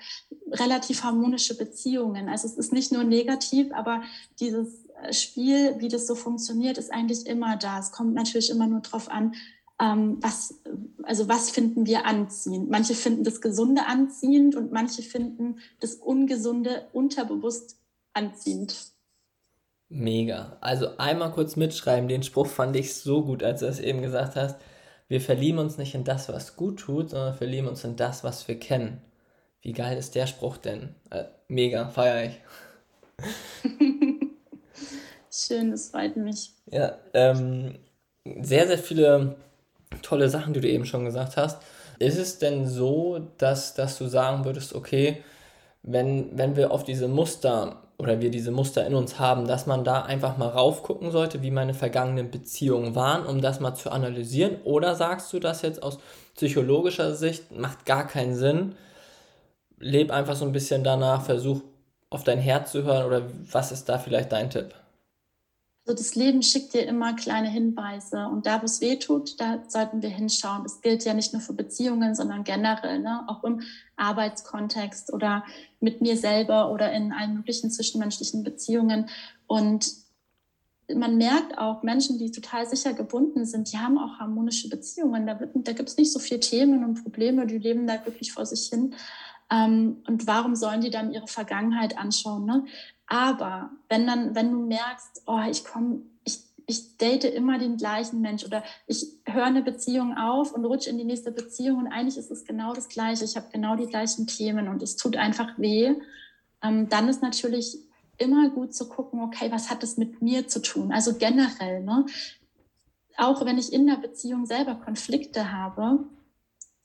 relativ 0.51 1.03
harmonische 1.03 1.57
Beziehungen. 1.57 2.27
Also 2.27 2.47
es 2.47 2.57
ist 2.57 2.73
nicht 2.73 2.91
nur 2.91 3.05
negativ, 3.05 3.71
aber 3.73 4.03
dieses 4.41 4.85
Spiel, 5.11 5.75
wie 5.79 5.87
das 5.89 6.07
so 6.07 6.15
funktioniert, 6.15 6.77
ist 6.77 6.91
eigentlich 6.91 7.27
immer 7.27 7.55
da. 7.55 7.79
Es 7.79 7.91
kommt 7.91 8.13
natürlich 8.13 8.49
immer 8.49 8.67
nur 8.67 8.81
darauf 8.81 9.09
an, 9.09 9.35
ähm, 9.79 10.17
was, 10.21 10.61
also 11.03 11.27
was 11.27 11.49
finden 11.49 11.85
wir 11.85 12.05
anziehend. 12.05 12.69
Manche 12.69 12.95
finden 12.95 13.23
das 13.23 13.41
Gesunde 13.41 13.85
anziehend 13.85 14.55
und 14.55 14.71
manche 14.71 15.01
finden 15.01 15.59
das 15.79 15.95
Ungesunde 15.95 16.87
unterbewusst 16.93 17.77
anziehend. 18.13 18.75
Mega. 19.89 20.57
Also 20.59 20.97
einmal 20.97 21.31
kurz 21.31 21.55
mitschreiben, 21.55 22.09
den 22.09 22.23
Spruch 22.23 22.47
fand 22.47 22.75
ich 22.75 22.95
so 22.95 23.23
gut, 23.23 23.43
als 23.43 23.61
du 23.61 23.67
es 23.67 23.79
eben 23.79 24.01
gesagt 24.01 24.35
hast. 24.35 24.57
Wir 25.07 25.21
verlieben 25.21 25.59
uns 25.59 25.77
nicht 25.77 25.95
in 25.95 26.03
das, 26.03 26.27
was 26.27 26.57
gut 26.57 26.79
tut, 26.79 27.11
sondern 27.11 27.35
verlieben 27.35 27.69
uns 27.69 27.83
in 27.85 27.95
das, 27.95 28.23
was 28.23 28.47
wir 28.47 28.59
kennen. 28.59 29.01
Wie 29.61 29.71
geil 29.71 29.97
ist 29.97 30.15
der 30.15 30.27
Spruch 30.27 30.57
denn? 30.57 30.95
Äh, 31.09 31.25
mega, 31.47 31.87
feier 31.89 32.31
ich. 32.31 32.41
Schön, 35.31 35.71
das 35.71 35.89
freut 35.89 36.17
mich. 36.17 36.51
Ja, 36.71 36.97
ähm, 37.13 37.79
sehr, 38.41 38.67
sehr 38.67 38.77
viele 38.77 39.37
tolle 40.07 40.29
Sachen, 40.29 40.53
die 40.53 40.61
du 40.61 40.69
eben 40.69 40.85
schon 40.85 41.05
gesagt 41.05 41.37
hast. 41.37 41.61
Ist 41.99 42.17
es 42.17 42.39
denn 42.39 42.67
so, 42.67 43.19
dass, 43.37 43.73
dass 43.73 43.97
du 43.97 44.07
sagen 44.07 44.45
würdest, 44.45 44.73
okay, 44.73 45.23
wenn, 45.83 46.37
wenn 46.37 46.55
wir 46.55 46.71
auf 46.71 46.83
diese 46.83 47.07
Muster 47.07 47.81
oder 47.97 48.21
wir 48.21 48.29
diese 48.29 48.51
Muster 48.51 48.85
in 48.85 48.93
uns 48.93 49.19
haben, 49.19 49.47
dass 49.47 49.65
man 49.65 49.83
da 49.83 50.03
einfach 50.03 50.37
mal 50.37 50.49
raufgucken 50.49 51.11
sollte, 51.11 51.41
wie 51.41 51.49
meine 51.49 51.73
vergangenen 51.73 52.29
Beziehungen 52.29 52.93
waren, 52.93 53.25
um 53.25 53.41
das 53.41 53.59
mal 53.59 53.73
zu 53.73 53.89
analysieren? 53.89 54.57
Oder 54.63 54.95
sagst 54.95 55.33
du 55.33 55.39
das 55.39 55.63
jetzt 55.63 55.81
aus 55.81 55.97
psychologischer 56.35 57.15
Sicht, 57.15 57.51
macht 57.51 57.85
gar 57.85 58.05
keinen 58.05 58.35
Sinn? 58.35 58.75
Leb 59.79 60.11
einfach 60.11 60.35
so 60.35 60.45
ein 60.45 60.51
bisschen 60.51 60.83
danach, 60.83 61.23
versuch 61.23 61.61
auf 62.09 62.23
dein 62.23 62.39
Herz 62.39 62.71
zu 62.71 62.83
hören 62.83 63.05
oder 63.05 63.23
was 63.51 63.71
ist 63.71 63.89
da 63.89 63.97
vielleicht 63.97 64.31
dein 64.31 64.49
Tipp? 64.49 64.73
Also 65.87 66.03
das 66.03 66.15
Leben 66.15 66.43
schickt 66.43 66.73
dir 66.73 66.85
immer 66.85 67.13
kleine 67.13 67.47
Hinweise 67.47 68.27
und 68.27 68.45
da, 68.45 68.61
wo 68.61 68.65
es 68.65 68.81
weh 68.81 68.97
tut, 68.97 69.39
da 69.39 69.63
sollten 69.69 70.01
wir 70.01 70.09
hinschauen. 70.09 70.63
Das 70.63 70.81
gilt 70.81 71.05
ja 71.05 71.13
nicht 71.13 71.31
nur 71.31 71.41
für 71.41 71.53
Beziehungen, 71.53 72.13
sondern 72.13 72.43
generell, 72.43 72.99
ne? 72.99 73.23
auch 73.27 73.45
im 73.45 73.61
Arbeitskontext 73.95 75.13
oder 75.13 75.45
mit 75.79 76.01
mir 76.01 76.17
selber 76.17 76.73
oder 76.73 76.91
in 76.91 77.13
allen 77.13 77.35
möglichen 77.35 77.71
zwischenmenschlichen 77.71 78.43
Beziehungen. 78.43 79.09
Und 79.47 79.93
man 80.93 81.15
merkt 81.15 81.57
auch, 81.57 81.83
Menschen, 81.83 82.17
die 82.17 82.31
total 82.31 82.67
sicher 82.67 82.93
gebunden 82.93 83.45
sind, 83.45 83.71
die 83.71 83.77
haben 83.77 83.97
auch 83.97 84.19
harmonische 84.19 84.67
Beziehungen. 84.67 85.25
Da, 85.25 85.39
da 85.53 85.71
gibt 85.71 85.87
es 85.87 85.95
nicht 85.95 86.11
so 86.11 86.19
viele 86.19 86.41
Themen 86.41 86.83
und 86.83 87.01
Probleme, 87.01 87.47
die 87.47 87.59
leben 87.59 87.87
da 87.87 88.05
wirklich 88.05 88.33
vor 88.33 88.45
sich 88.45 88.67
hin. 88.67 88.93
Ähm, 89.51 90.03
und 90.07 90.27
warum 90.27 90.55
sollen 90.55 90.81
die 90.81 90.89
dann 90.89 91.13
ihre 91.13 91.27
Vergangenheit 91.27 91.97
anschauen? 91.97 92.45
Ne? 92.45 92.65
Aber 93.07 93.71
wenn 93.89 94.05
dann, 94.05 94.35
wenn 94.35 94.51
du 94.51 94.65
merkst, 94.65 95.23
oh, 95.25 95.41
ich 95.49 95.63
komme, 95.63 96.01
ich, 96.25 96.39
ich 96.65 96.97
date 96.97 97.25
immer 97.25 97.57
den 97.57 97.77
gleichen 97.77 98.21
Mensch 98.21 98.45
oder 98.45 98.63
ich 98.85 99.07
höre 99.25 99.45
eine 99.45 99.61
Beziehung 99.61 100.17
auf 100.17 100.51
und 100.51 100.65
rutsche 100.65 100.89
in 100.89 100.97
die 100.97 101.05
nächste 101.05 101.31
Beziehung 101.31 101.79
und 101.79 101.87
eigentlich 101.87 102.17
ist 102.17 102.31
es 102.31 102.43
genau 102.43 102.73
das 102.73 102.89
Gleiche. 102.89 103.23
Ich 103.23 103.37
habe 103.37 103.47
genau 103.51 103.75
die 103.75 103.87
gleichen 103.87 104.27
Themen 104.27 104.67
und 104.67 104.83
es 104.83 104.97
tut 104.97 105.15
einfach 105.15 105.57
weh. 105.57 105.95
Ähm, 106.61 106.89
dann 106.89 107.07
ist 107.07 107.21
natürlich 107.21 107.77
immer 108.17 108.49
gut 108.49 108.73
zu 108.73 108.89
gucken, 108.89 109.21
okay, 109.21 109.51
was 109.51 109.69
hat 109.69 109.83
das 109.83 109.97
mit 109.97 110.21
mir 110.21 110.47
zu 110.47 110.61
tun? 110.61 110.91
Also 110.91 111.13
generell, 111.13 111.83
ne? 111.83 112.05
auch 113.17 113.43
wenn 113.45 113.57
ich 113.57 113.73
in 113.73 113.87
der 113.87 113.95
Beziehung 113.95 114.45
selber 114.45 114.75
Konflikte 114.75 115.51
habe, 115.51 115.99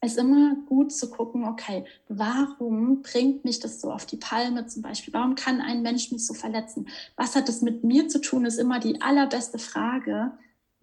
ist 0.04 0.18
immer 0.18 0.56
gut 0.66 0.92
zu 0.92 1.10
gucken, 1.10 1.44
okay, 1.44 1.84
warum 2.08 3.02
bringt 3.02 3.44
mich 3.44 3.60
das 3.60 3.80
so 3.80 3.92
auf 3.92 4.04
die 4.04 4.16
Palme 4.16 4.66
zum 4.66 4.82
Beispiel? 4.82 5.14
Warum 5.14 5.36
kann 5.36 5.60
ein 5.60 5.82
Mensch 5.82 6.10
mich 6.10 6.26
so 6.26 6.34
verletzen? 6.34 6.88
Was 7.16 7.36
hat 7.36 7.48
das 7.48 7.62
mit 7.62 7.84
mir 7.84 8.08
zu 8.08 8.20
tun, 8.20 8.44
ist 8.44 8.58
immer 8.58 8.80
die 8.80 9.00
allerbeste 9.00 9.58
Frage, 9.58 10.32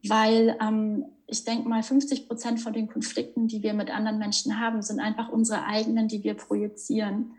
weil 0.08 0.58
ähm, 0.62 1.06
ich 1.28 1.44
denke 1.44 1.68
mal, 1.68 1.84
50 1.84 2.28
Prozent 2.28 2.62
von 2.62 2.74
den 2.74 2.88
Konflikten, 2.88 3.48
die 3.48 3.62
wir 3.62 3.74
mit 3.74 3.92
anderen 3.92 4.18
Menschen 4.20 4.60
haben, 4.60 4.82
sind 4.82 5.00
einfach 5.00 5.30
unsere 5.30 5.66
eigenen, 5.66 6.08
die 6.08 6.24
wir 6.24 6.34
projizieren. 6.34 7.34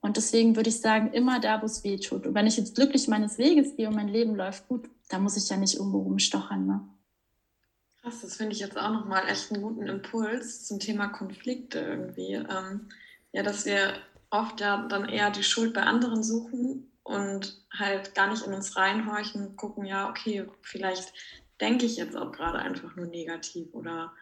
Und 0.00 0.16
deswegen 0.16 0.56
würde 0.56 0.70
ich 0.70 0.80
sagen, 0.80 1.12
immer 1.12 1.38
da, 1.38 1.62
wo 1.62 1.66
es 1.66 1.84
weh 1.84 1.98
tut. 1.98 2.26
Und 2.26 2.34
wenn 2.34 2.48
ich 2.48 2.56
jetzt 2.56 2.74
glücklich 2.74 3.06
meines 3.06 3.38
Weges 3.38 3.76
gehe 3.76 3.88
und 3.88 3.94
mein 3.94 4.08
Leben 4.08 4.34
läuft 4.34 4.66
gut, 4.66 4.90
da 5.08 5.20
muss 5.20 5.36
ich 5.36 5.48
ja 5.48 5.56
nicht 5.56 5.76
irgendwo 5.76 6.00
rumstochern. 6.00 6.66
Ne? 6.66 6.80
Krass, 8.02 8.20
das 8.20 8.36
finde 8.36 8.52
ich 8.52 8.58
jetzt 8.58 8.76
auch 8.76 8.90
nochmal 8.90 9.28
echt 9.28 9.52
einen 9.52 9.62
guten 9.62 9.86
Impuls 9.86 10.66
zum 10.66 10.80
Thema 10.80 11.08
Konflikte 11.08 11.78
irgendwie. 11.78 12.34
Ähm, 12.34 12.88
ja, 13.32 13.44
dass 13.44 13.64
wir 13.64 13.94
oft 14.30 14.60
ja 14.60 14.88
dann 14.88 15.08
eher 15.08 15.30
die 15.30 15.44
Schuld 15.44 15.72
bei 15.72 15.82
anderen 15.82 16.24
suchen 16.24 16.90
und 17.04 17.64
halt 17.72 18.14
gar 18.14 18.28
nicht 18.28 18.44
in 18.44 18.54
uns 18.54 18.76
reinhorchen 18.76 19.56
gucken, 19.56 19.84
ja, 19.84 20.10
okay, 20.10 20.46
vielleicht 20.62 21.12
denke 21.60 21.86
ich 21.86 21.96
jetzt 21.96 22.16
auch 22.16 22.32
gerade 22.32 22.58
einfach 22.58 22.96
nur 22.96 23.06
negativ 23.06 23.72
oder 23.72 24.12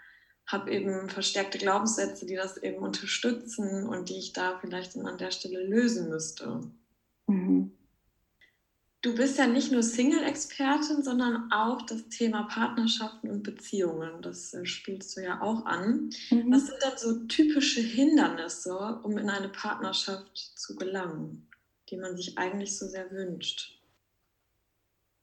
habe 0.47 0.71
eben 0.73 1.09
verstärkte 1.09 1.59
Glaubenssätze, 1.59 2.27
die 2.27 2.35
das 2.35 2.59
eben 2.59 2.83
unterstützen 2.83 3.89
und 3.89 4.11
die 4.11 4.19
ich 4.19 4.33
da 4.33 4.59
vielleicht 4.59 4.97
an 4.97 5.17
der 5.17 5.31
Stelle 5.31 5.63
lösen 5.63 6.11
müsste. 6.11 6.61
Mhm. 7.29 7.73
Du 9.03 9.15
bist 9.15 9.39
ja 9.39 9.47
nicht 9.47 9.73
nur 9.73 9.83
Single-Expertin, 9.83 11.03
sondern 11.03 11.51
auch 11.51 11.81
das 11.83 12.09
Thema 12.09 12.43
Partnerschaften 12.43 13.31
und 13.31 13.43
Beziehungen. 13.43 14.21
Das 14.21 14.53
äh, 14.53 14.67
spielst 14.67 15.17
du 15.17 15.23
ja 15.23 15.41
auch 15.41 15.65
an. 15.65 16.11
Mhm. 16.31 16.53
Was 16.53 16.67
sind 16.67 16.79
denn 16.83 16.99
so 16.99 17.27
typische 17.27 17.81
Hindernisse, 17.81 19.01
um 19.03 19.17
in 19.17 19.31
eine 19.31 19.49
Partnerschaft 19.49 20.37
zu 20.37 20.77
gelangen, 20.77 21.49
die 21.89 21.97
man 21.97 22.15
sich 22.15 22.37
eigentlich 22.37 22.77
so 22.77 22.87
sehr 22.87 23.11
wünscht? 23.11 23.81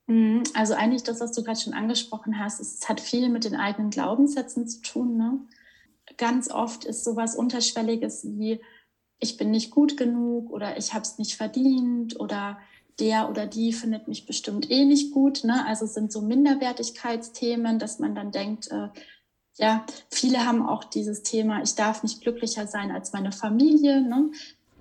Mhm. 0.08 0.42
Also 0.56 0.74
eigentlich 0.74 1.04
das, 1.04 1.20
was 1.20 1.34
du 1.34 1.44
gerade 1.44 1.60
schon 1.60 1.74
angesprochen 1.74 2.40
hast, 2.40 2.60
es 2.60 2.90
hat 2.90 3.00
viel 3.00 3.30
mit 3.30 3.44
den 3.44 3.56
eigenen 3.56 3.92
Glaubenssätzen 3.92 4.68
zu 4.68 4.82
tun. 4.82 5.18
Ne? 5.18 5.40
Ganz 6.18 6.50
oft 6.50 6.84
ist 6.84 7.04
sowas 7.04 7.36
Unterschwelliges 7.36 8.26
wie, 8.26 8.60
ich 9.20 9.38
bin 9.38 9.52
nicht 9.52 9.70
gut 9.70 9.98
genug 9.98 10.50
oder 10.50 10.78
ich 10.78 10.94
habe 10.94 11.04
es 11.04 11.20
nicht 11.20 11.36
verdient 11.36 12.20
oder 12.20 12.60
der 13.00 13.30
oder 13.30 13.46
die 13.46 13.74
findet 13.74 14.08
mich 14.08 14.26
bestimmt 14.26 14.70
eh 14.72 14.86
nicht 14.86 15.14
gut. 15.14 15.44
Ne? 15.44 15.66
Also 15.68 15.86
es 15.86 15.94
sind 15.94 16.12
so 16.12 16.22
Minderwertigkeitsthemen, 16.22 17.80
dass 17.80 18.00
man 18.00 18.16
dann 18.16 18.32
denkt, 18.32 18.72
äh, 18.72 18.90
ja, 19.58 19.86
viele 20.10 20.46
haben 20.46 20.68
auch 20.68 20.84
dieses 20.84 21.24
Thema, 21.24 21.62
ich 21.64 21.76
darf 21.76 22.04
nicht 22.04 22.22
glücklicher 22.22 22.68
sein 22.68 22.92
als 22.92 23.14
meine 23.14 23.32
Familie. 23.32 24.02
Ne? 24.02 24.32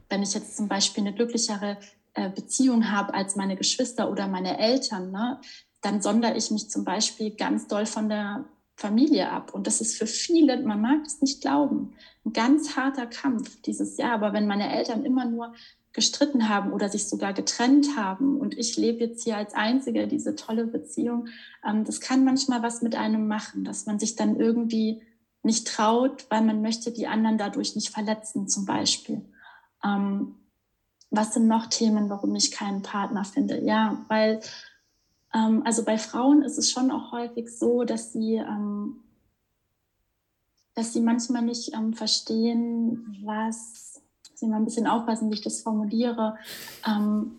Wenn 0.08 0.22
ich 0.22 0.34
jetzt 0.34 0.56
zum 0.56 0.68
Beispiel 0.68 1.04
eine 1.04 1.14
glücklichere 1.14 1.78
äh, 2.14 2.30
Beziehung 2.30 2.90
habe 2.90 3.14
als 3.14 3.36
meine 3.36 3.56
Geschwister 3.56 4.10
oder 4.10 4.28
meine 4.28 4.58
Eltern, 4.58 5.10
ne? 5.10 5.40
dann 5.82 6.02
sondere 6.02 6.36
ich 6.36 6.50
mich 6.50 6.70
zum 6.70 6.84
Beispiel 6.84 7.30
ganz 7.30 7.68
doll 7.68 7.86
von 7.86 8.08
der 8.08 8.44
Familie 8.76 9.30
ab. 9.30 9.54
Und 9.54 9.66
das 9.66 9.80
ist 9.80 9.96
für 9.96 10.06
viele, 10.06 10.60
man 10.62 10.80
mag 10.80 11.06
es 11.06 11.20
nicht 11.22 11.40
glauben, 11.40 11.94
ein 12.24 12.32
ganz 12.32 12.76
harter 12.76 13.06
Kampf 13.06 13.60
dieses 13.62 13.96
Jahr. 13.96 14.12
Aber 14.12 14.32
wenn 14.32 14.46
meine 14.46 14.72
Eltern 14.74 15.04
immer 15.04 15.24
nur 15.24 15.54
gestritten 15.92 16.50
haben 16.50 16.72
oder 16.72 16.90
sich 16.90 17.08
sogar 17.08 17.32
getrennt 17.32 17.96
haben 17.96 18.38
und 18.38 18.56
ich 18.56 18.76
lebe 18.76 18.98
jetzt 19.00 19.24
hier 19.24 19.38
als 19.38 19.54
Einzige 19.54 20.06
diese 20.06 20.36
tolle 20.36 20.66
Beziehung, 20.66 21.28
ähm, 21.66 21.84
das 21.84 22.02
kann 22.02 22.24
manchmal 22.24 22.62
was 22.62 22.82
mit 22.82 22.94
einem 22.94 23.26
machen, 23.26 23.64
dass 23.64 23.86
man 23.86 23.98
sich 23.98 24.14
dann 24.14 24.38
irgendwie 24.38 25.02
nicht 25.42 25.66
traut, 25.66 26.26
weil 26.28 26.42
man 26.42 26.60
möchte 26.60 26.92
die 26.92 27.06
anderen 27.06 27.38
dadurch 27.38 27.76
nicht 27.76 27.88
verletzen 27.88 28.46
zum 28.46 28.66
Beispiel. 28.66 29.22
Ähm, 29.82 30.34
was 31.10 31.32
sind 31.32 31.46
noch 31.46 31.66
Themen, 31.66 32.10
warum 32.10 32.34
ich 32.34 32.50
keinen 32.50 32.82
Partner 32.82 33.24
finde? 33.24 33.64
Ja, 33.64 34.04
weil 34.08 34.40
ähm, 35.36 35.62
also 35.64 35.84
bei 35.84 35.98
Frauen 35.98 36.42
ist 36.42 36.58
es 36.58 36.70
schon 36.70 36.90
auch 36.90 37.12
häufig 37.12 37.50
so, 37.50 37.84
dass 37.84 38.12
sie 38.12 38.36
ähm, 38.36 39.02
dass 40.74 40.92
sie 40.92 41.00
manchmal 41.00 41.42
nicht 41.42 41.74
ähm, 41.74 41.94
verstehen, 41.94 43.16
was 43.24 44.02
muss 44.30 44.42
ich 44.42 44.48
mal 44.48 44.56
ein 44.56 44.64
bisschen 44.66 44.86
aufpassen, 44.86 45.30
wie 45.30 45.34
ich 45.34 45.40
das 45.40 45.62
formuliere. 45.62 46.36
Ähm, 46.86 47.38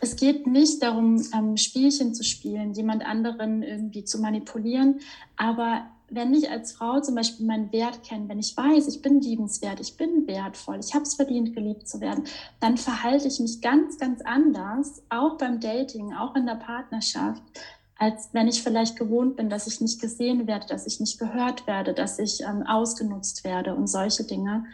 es 0.00 0.16
geht 0.16 0.46
nicht 0.46 0.82
darum, 0.82 1.22
ähm, 1.34 1.56
Spielchen 1.58 2.14
zu 2.14 2.24
spielen, 2.24 2.72
jemand 2.72 3.04
anderen 3.04 3.62
irgendwie 3.62 4.04
zu 4.04 4.18
manipulieren. 4.20 5.00
Aber 5.36 5.86
wenn 6.08 6.34
ich 6.34 6.50
als 6.50 6.72
Frau 6.72 7.00
zum 7.00 7.14
Beispiel 7.14 7.46
meinen 7.46 7.72
Wert 7.72 8.02
kenne, 8.04 8.28
wenn 8.28 8.38
ich 8.38 8.56
weiß, 8.56 8.86
ich 8.88 9.02
bin 9.02 9.20
liebenswert, 9.20 9.80
ich 9.80 9.96
bin 9.96 10.26
wertvoll, 10.26 10.78
ich 10.78 10.94
habe 10.94 11.04
es 11.04 11.14
verdient, 11.14 11.54
geliebt 11.54 11.88
zu 11.88 12.00
werden, 12.00 12.24
dann 12.60 12.76
verhalte 12.76 13.28
ich 13.28 13.40
mich 13.40 13.60
ganz, 13.60 13.98
ganz 13.98 14.22
anders, 14.22 15.02
auch 15.08 15.36
beim 15.36 15.60
Dating, 15.60 16.12
auch 16.14 16.36
in 16.36 16.46
der 16.46 16.54
Partnerschaft, 16.54 17.42
als 17.98 18.28
wenn 18.32 18.46
ich 18.46 18.62
vielleicht 18.62 18.96
gewohnt 18.96 19.36
bin, 19.36 19.48
dass 19.48 19.66
ich 19.66 19.80
nicht 19.80 20.00
gesehen 20.00 20.46
werde, 20.46 20.66
dass 20.66 20.86
ich 20.86 21.00
nicht 21.00 21.18
gehört 21.18 21.66
werde, 21.66 21.94
dass 21.94 22.18
ich 22.18 22.42
ähm, 22.42 22.62
ausgenutzt 22.66 23.42
werde 23.42 23.74
und 23.74 23.86
solche 23.86 24.24
Dinge. 24.24 24.66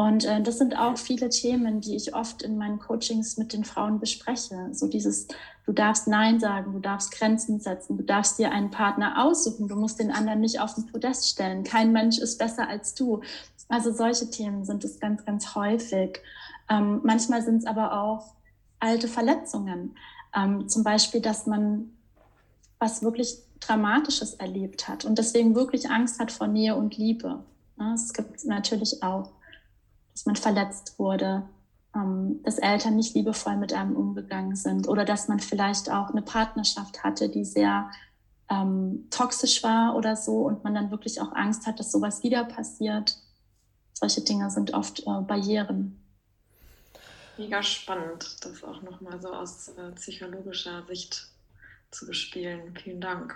Und 0.00 0.24
äh, 0.24 0.40
das 0.40 0.56
sind 0.56 0.78
auch 0.78 0.96
viele 0.96 1.28
Themen, 1.28 1.82
die 1.82 1.94
ich 1.94 2.14
oft 2.14 2.40
in 2.40 2.56
meinen 2.56 2.78
Coachings 2.78 3.36
mit 3.36 3.52
den 3.52 3.64
Frauen 3.64 4.00
bespreche. 4.00 4.70
So 4.72 4.86
dieses, 4.86 5.28
du 5.66 5.72
darfst 5.72 6.08
Nein 6.08 6.40
sagen, 6.40 6.72
du 6.72 6.78
darfst 6.78 7.12
Grenzen 7.12 7.60
setzen, 7.60 7.98
du 7.98 8.02
darfst 8.02 8.38
dir 8.38 8.50
einen 8.50 8.70
Partner 8.70 9.22
aussuchen, 9.22 9.68
du 9.68 9.76
musst 9.76 10.00
den 10.00 10.10
anderen 10.10 10.40
nicht 10.40 10.58
auf 10.58 10.74
den 10.74 10.86
Podest 10.86 11.28
stellen. 11.28 11.64
Kein 11.64 11.92
Mensch 11.92 12.16
ist 12.16 12.38
besser 12.38 12.66
als 12.66 12.94
du. 12.94 13.20
Also 13.68 13.92
solche 13.92 14.30
Themen 14.30 14.64
sind 14.64 14.84
es 14.84 15.00
ganz, 15.00 15.26
ganz 15.26 15.54
häufig. 15.54 16.20
Ähm, 16.70 17.00
manchmal 17.04 17.42
sind 17.42 17.58
es 17.58 17.66
aber 17.66 18.00
auch 18.00 18.32
alte 18.78 19.06
Verletzungen. 19.06 19.96
Ähm, 20.34 20.66
zum 20.66 20.82
Beispiel, 20.82 21.20
dass 21.20 21.46
man 21.46 21.90
was 22.78 23.02
wirklich 23.02 23.36
Dramatisches 23.60 24.32
erlebt 24.32 24.88
hat 24.88 25.04
und 25.04 25.18
deswegen 25.18 25.54
wirklich 25.54 25.90
Angst 25.90 26.18
hat 26.18 26.32
vor 26.32 26.46
Nähe 26.46 26.74
und 26.74 26.96
Liebe. 26.96 27.44
Es 27.94 28.14
gibt 28.14 28.46
natürlich 28.46 29.02
auch 29.02 29.28
dass 30.20 30.26
man 30.26 30.36
verletzt 30.36 30.98
wurde, 30.98 31.48
ähm, 31.94 32.42
dass 32.42 32.58
Eltern 32.58 32.96
nicht 32.96 33.14
liebevoll 33.14 33.56
mit 33.56 33.72
einem 33.72 33.96
umgegangen 33.96 34.54
sind 34.54 34.86
oder 34.86 35.06
dass 35.06 35.28
man 35.28 35.40
vielleicht 35.40 35.90
auch 35.90 36.10
eine 36.10 36.20
Partnerschaft 36.20 37.02
hatte, 37.02 37.30
die 37.30 37.46
sehr 37.46 37.90
ähm, 38.50 39.06
toxisch 39.10 39.62
war 39.62 39.96
oder 39.96 40.16
so 40.16 40.42
und 40.42 40.62
man 40.62 40.74
dann 40.74 40.90
wirklich 40.90 41.22
auch 41.22 41.32
Angst 41.32 41.66
hat, 41.66 41.80
dass 41.80 41.90
sowas 41.90 42.22
wieder 42.22 42.44
passiert. 42.44 43.16
Solche 43.94 44.20
Dinge 44.20 44.50
sind 44.50 44.74
oft 44.74 45.00
äh, 45.00 45.22
Barrieren. 45.22 45.98
Mega 47.38 47.62
spannend, 47.62 48.36
das 48.42 48.62
auch 48.62 48.82
nochmal 48.82 49.18
so 49.22 49.32
aus 49.32 49.68
äh, 49.68 49.90
psychologischer 49.92 50.84
Sicht 50.86 51.28
zu 51.90 52.06
bespielen. 52.06 52.76
Vielen 52.76 53.00
Dank. 53.00 53.34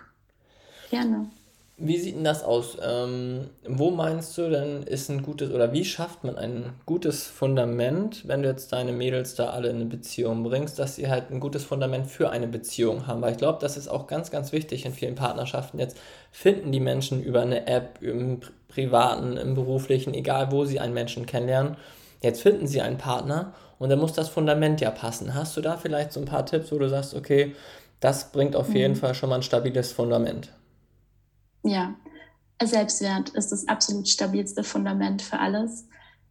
Gerne. 0.91 1.31
Wie 1.77 1.99
sieht 1.99 2.15
denn 2.15 2.23
das 2.23 2.45
aus? 2.45 2.79
Ähm, 2.81 3.51
wo 3.67 3.91
meinst 3.91 4.39
du 4.39 4.49
denn, 4.49 4.85
ist 4.85 5.09
ein 5.11 5.23
gutes 5.23 5.51
oder 5.51 5.73
wie 5.73 5.85
schafft 5.85 6.23
man 6.23 6.37
ein 6.37 6.71
gutes 6.87 7.27
Fundament, 7.27 8.29
wenn 8.29 8.43
du 8.43 8.49
jetzt 8.49 8.73
deine 8.73 8.93
Mädels 8.93 9.35
da 9.35 9.51
alle 9.51 9.71
in 9.71 9.77
eine 9.77 9.87
Beziehung 9.87 10.45
bringst, 10.45 10.79
dass 10.79 10.95
sie 10.95 11.09
halt 11.09 11.33
ein 11.33 11.41
gutes 11.41 11.65
Fundament 11.65 12.07
für 12.07 12.31
eine 12.31 12.47
Beziehung 12.47 13.09
haben? 13.09 13.21
Weil 13.23 13.33
ich 13.33 13.39
glaube, 13.39 13.59
das 13.61 13.77
ist 13.77 13.89
auch 13.89 14.07
ganz, 14.07 14.31
ganz 14.31 14.53
wichtig 14.53 14.87
in 14.87 14.93
vielen 14.93 15.17
Partnerschaften. 15.17 15.81
Jetzt 15.81 15.97
finden 16.31 16.71
die 16.71 16.79
Menschen 16.79 17.21
über 17.25 17.43
eine 17.43 17.67
App, 17.67 18.01
im 18.01 18.39
privaten, 18.69 19.37
im 19.37 19.55
beruflichen, 19.55 20.15
egal 20.15 20.53
wo 20.53 20.65
sie 20.65 20.79
einen 20.79 20.95
Menschen 20.95 21.27
kennenlernen. 21.27 21.77
Jetzt 22.23 22.43
finden 22.43 22.69
sie 22.69 22.83
einen 22.83 22.99
Partner 22.99 23.53
und 23.81 23.89
dann 23.89 23.99
muss 23.99 24.13
das 24.13 24.29
Fundament 24.29 24.81
ja 24.81 24.93
passen. 24.93 25.35
Hast 25.35 25.57
du 25.57 25.61
da 25.61 25.77
vielleicht 25.77 26.13
so 26.13 26.21
ein 26.21 26.27
paar 26.27 26.47
Tipps, 26.47 26.71
wo 26.71 26.79
du 26.79 26.89
sagst, 26.89 27.15
okay, 27.15 27.57
das 27.99 28.31
bringt 28.31 28.55
auf 28.55 28.69
mhm. 28.69 28.77
jeden 28.77 28.97
Fall 28.97 29.17
schon 29.17 29.29
mal 29.29 29.37
ein 29.37 29.43
stabiles 29.43 29.91
Fundament? 29.91 30.51
Ja, 31.65 31.95
Selbstwert 32.63 33.31
ist 33.31 33.51
das 33.51 33.67
absolut 33.69 34.09
stabilste 34.09 34.63
Fundament 34.63 35.23
für 35.23 35.39
alles. 35.39 35.87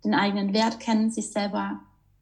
Den 0.05 0.13
eigenen 0.13 0.53
Wert 0.53 0.79
kennen, 0.79 1.11
sich 1.11 1.31
selber 1.31 1.79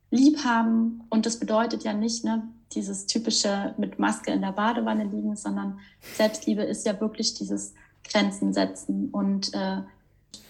lieb 0.09 0.43
haben. 0.43 1.03
Und 1.09 1.25
das 1.25 1.39
bedeutet 1.39 1.83
ja 1.83 1.93
nicht 1.93 2.23
ne, 2.23 2.47
dieses 2.73 3.05
typische 3.05 3.75
mit 3.77 3.99
Maske 3.99 4.31
in 4.31 4.41
der 4.41 4.53
Badewanne 4.53 5.03
liegen, 5.03 5.35
sondern 5.35 5.79
Selbstliebe 6.15 6.63
ist 6.63 6.85
ja 6.85 6.99
wirklich 6.99 7.33
dieses 7.33 7.73
Grenzen 8.03 8.53
setzen 8.53 9.09
und 9.11 9.53
äh, 9.53 9.81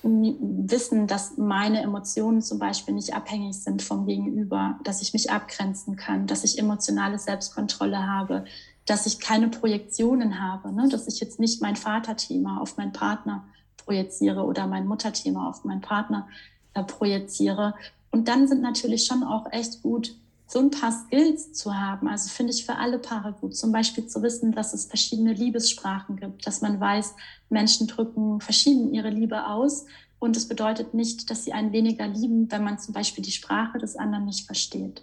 wissen, 0.03 1.07
dass 1.07 1.37
meine 1.37 1.81
Emotionen 1.81 2.41
zum 2.41 2.59
Beispiel 2.59 2.93
nicht 2.93 3.13
abhängig 3.13 3.55
sind 3.57 3.81
vom 3.81 4.05
Gegenüber, 4.05 4.79
dass 4.83 5.01
ich 5.01 5.13
mich 5.13 5.31
abgrenzen 5.31 5.95
kann, 5.95 6.27
dass 6.27 6.43
ich 6.43 6.57
emotionale 6.57 7.19
Selbstkontrolle 7.19 8.07
habe, 8.07 8.45
dass 8.91 9.05
ich 9.05 9.21
keine 9.21 9.47
Projektionen 9.47 10.41
habe, 10.41 10.73
ne? 10.73 10.89
dass 10.89 11.07
ich 11.07 11.21
jetzt 11.21 11.39
nicht 11.39 11.61
mein 11.61 11.77
Vaterthema 11.77 12.59
auf 12.59 12.75
meinen 12.75 12.91
Partner 12.91 13.45
projiziere 13.77 14.43
oder 14.43 14.67
mein 14.67 14.85
Mutterthema 14.85 15.47
auf 15.49 15.63
meinen 15.63 15.79
Partner 15.79 16.27
äh, 16.73 16.83
projiziere. 16.83 17.73
Und 18.11 18.27
dann 18.27 18.49
sind 18.49 18.61
natürlich 18.61 19.05
schon 19.05 19.23
auch 19.23 19.49
echt 19.53 19.81
gut 19.81 20.13
so 20.45 20.59
ein 20.59 20.71
paar 20.71 20.91
Skills 20.91 21.53
zu 21.53 21.73
haben, 21.73 22.09
also 22.09 22.27
finde 22.27 22.51
ich 22.51 22.65
für 22.65 22.75
alle 22.75 22.99
Paare 22.99 23.31
gut. 23.39 23.55
Zum 23.55 23.71
Beispiel 23.71 24.07
zu 24.07 24.21
wissen, 24.21 24.51
dass 24.51 24.73
es 24.73 24.83
verschiedene 24.87 25.31
Liebessprachen 25.31 26.17
gibt, 26.17 26.45
dass 26.45 26.59
man 26.59 26.77
weiß, 26.81 27.15
Menschen 27.49 27.87
drücken 27.87 28.41
verschieden 28.41 28.93
ihre 28.93 29.09
Liebe 29.09 29.47
aus. 29.47 29.85
Und 30.19 30.35
es 30.35 30.49
bedeutet 30.49 30.93
nicht, 30.93 31.29
dass 31.29 31.45
sie 31.45 31.53
einen 31.53 31.71
weniger 31.71 32.09
lieben, 32.09 32.51
wenn 32.51 32.65
man 32.65 32.77
zum 32.77 32.93
Beispiel 32.93 33.23
die 33.23 33.31
Sprache 33.31 33.77
des 33.77 33.95
anderen 33.95 34.25
nicht 34.25 34.45
versteht. 34.45 35.01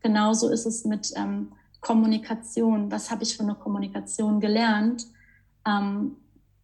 Genauso 0.00 0.48
ist 0.48 0.64
es 0.64 0.86
mit 0.86 1.12
ähm, 1.14 1.52
Kommunikation. 1.80 2.90
Was 2.90 3.10
habe 3.10 3.22
ich 3.22 3.36
für 3.36 3.42
eine 3.42 3.54
Kommunikation 3.54 4.40
gelernt? 4.40 5.06
Ähm, 5.66 6.16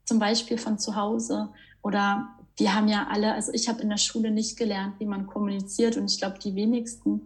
zum 0.04 0.18
Beispiel 0.18 0.58
von 0.58 0.78
zu 0.78 0.96
Hause 0.96 1.48
oder 1.82 2.28
wir 2.56 2.74
haben 2.74 2.88
ja 2.88 3.08
alle, 3.10 3.34
also 3.34 3.52
ich 3.52 3.68
habe 3.68 3.82
in 3.82 3.88
der 3.88 3.96
Schule 3.96 4.30
nicht 4.30 4.56
gelernt, 4.56 5.00
wie 5.00 5.06
man 5.06 5.26
kommuniziert 5.26 5.96
und 5.96 6.10
ich 6.10 6.18
glaube 6.18 6.38
die 6.38 6.54
wenigsten. 6.54 7.22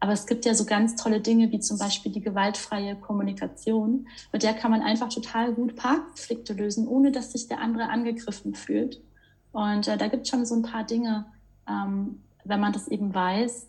Aber 0.00 0.12
es 0.12 0.26
gibt 0.26 0.44
ja 0.44 0.54
so 0.54 0.66
ganz 0.66 0.96
tolle 0.96 1.20
Dinge 1.20 1.50
wie 1.50 1.60
zum 1.60 1.78
Beispiel 1.78 2.12
die 2.12 2.20
gewaltfreie 2.20 2.96
Kommunikation. 2.96 4.06
Mit 4.32 4.42
der 4.42 4.52
kann 4.52 4.70
man 4.70 4.82
einfach 4.82 5.08
total 5.08 5.54
gut 5.54 5.76
Paarkonflikte 5.76 6.52
lösen, 6.52 6.86
ohne 6.86 7.10
dass 7.10 7.32
sich 7.32 7.48
der 7.48 7.60
andere 7.60 7.88
angegriffen 7.88 8.54
fühlt. 8.54 9.00
Und 9.52 9.88
äh, 9.88 9.96
da 9.96 10.08
gibt 10.08 10.24
es 10.24 10.28
schon 10.28 10.44
so 10.44 10.54
ein 10.54 10.62
paar 10.62 10.84
Dinge, 10.84 11.26
ähm, 11.66 12.20
wenn 12.44 12.60
man 12.60 12.74
das 12.74 12.88
eben 12.88 13.14
weiß, 13.14 13.68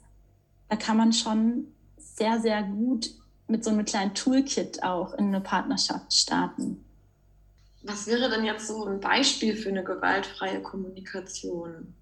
da 0.70 0.76
kann 0.76 0.98
man 0.98 1.14
schon 1.14 1.68
sehr, 1.98 2.42
sehr 2.42 2.62
gut 2.64 3.12
mit 3.48 3.64
so 3.64 3.70
einem 3.70 3.86
kleinen 3.86 4.14
Toolkit 4.14 4.84
auch 4.84 5.14
in 5.14 5.28
eine 5.28 5.42
Partnerschaft 5.42 6.14
starten. 6.14 6.84
Was 7.84 8.08
wäre 8.08 8.30
denn 8.30 8.44
jetzt 8.44 8.68
so 8.68 8.86
ein 8.86 9.00
Beispiel 9.00 9.56
für 9.56 9.70
eine 9.70 9.84
gewaltfreie 9.84 10.62
Kommunikation? 10.62 11.94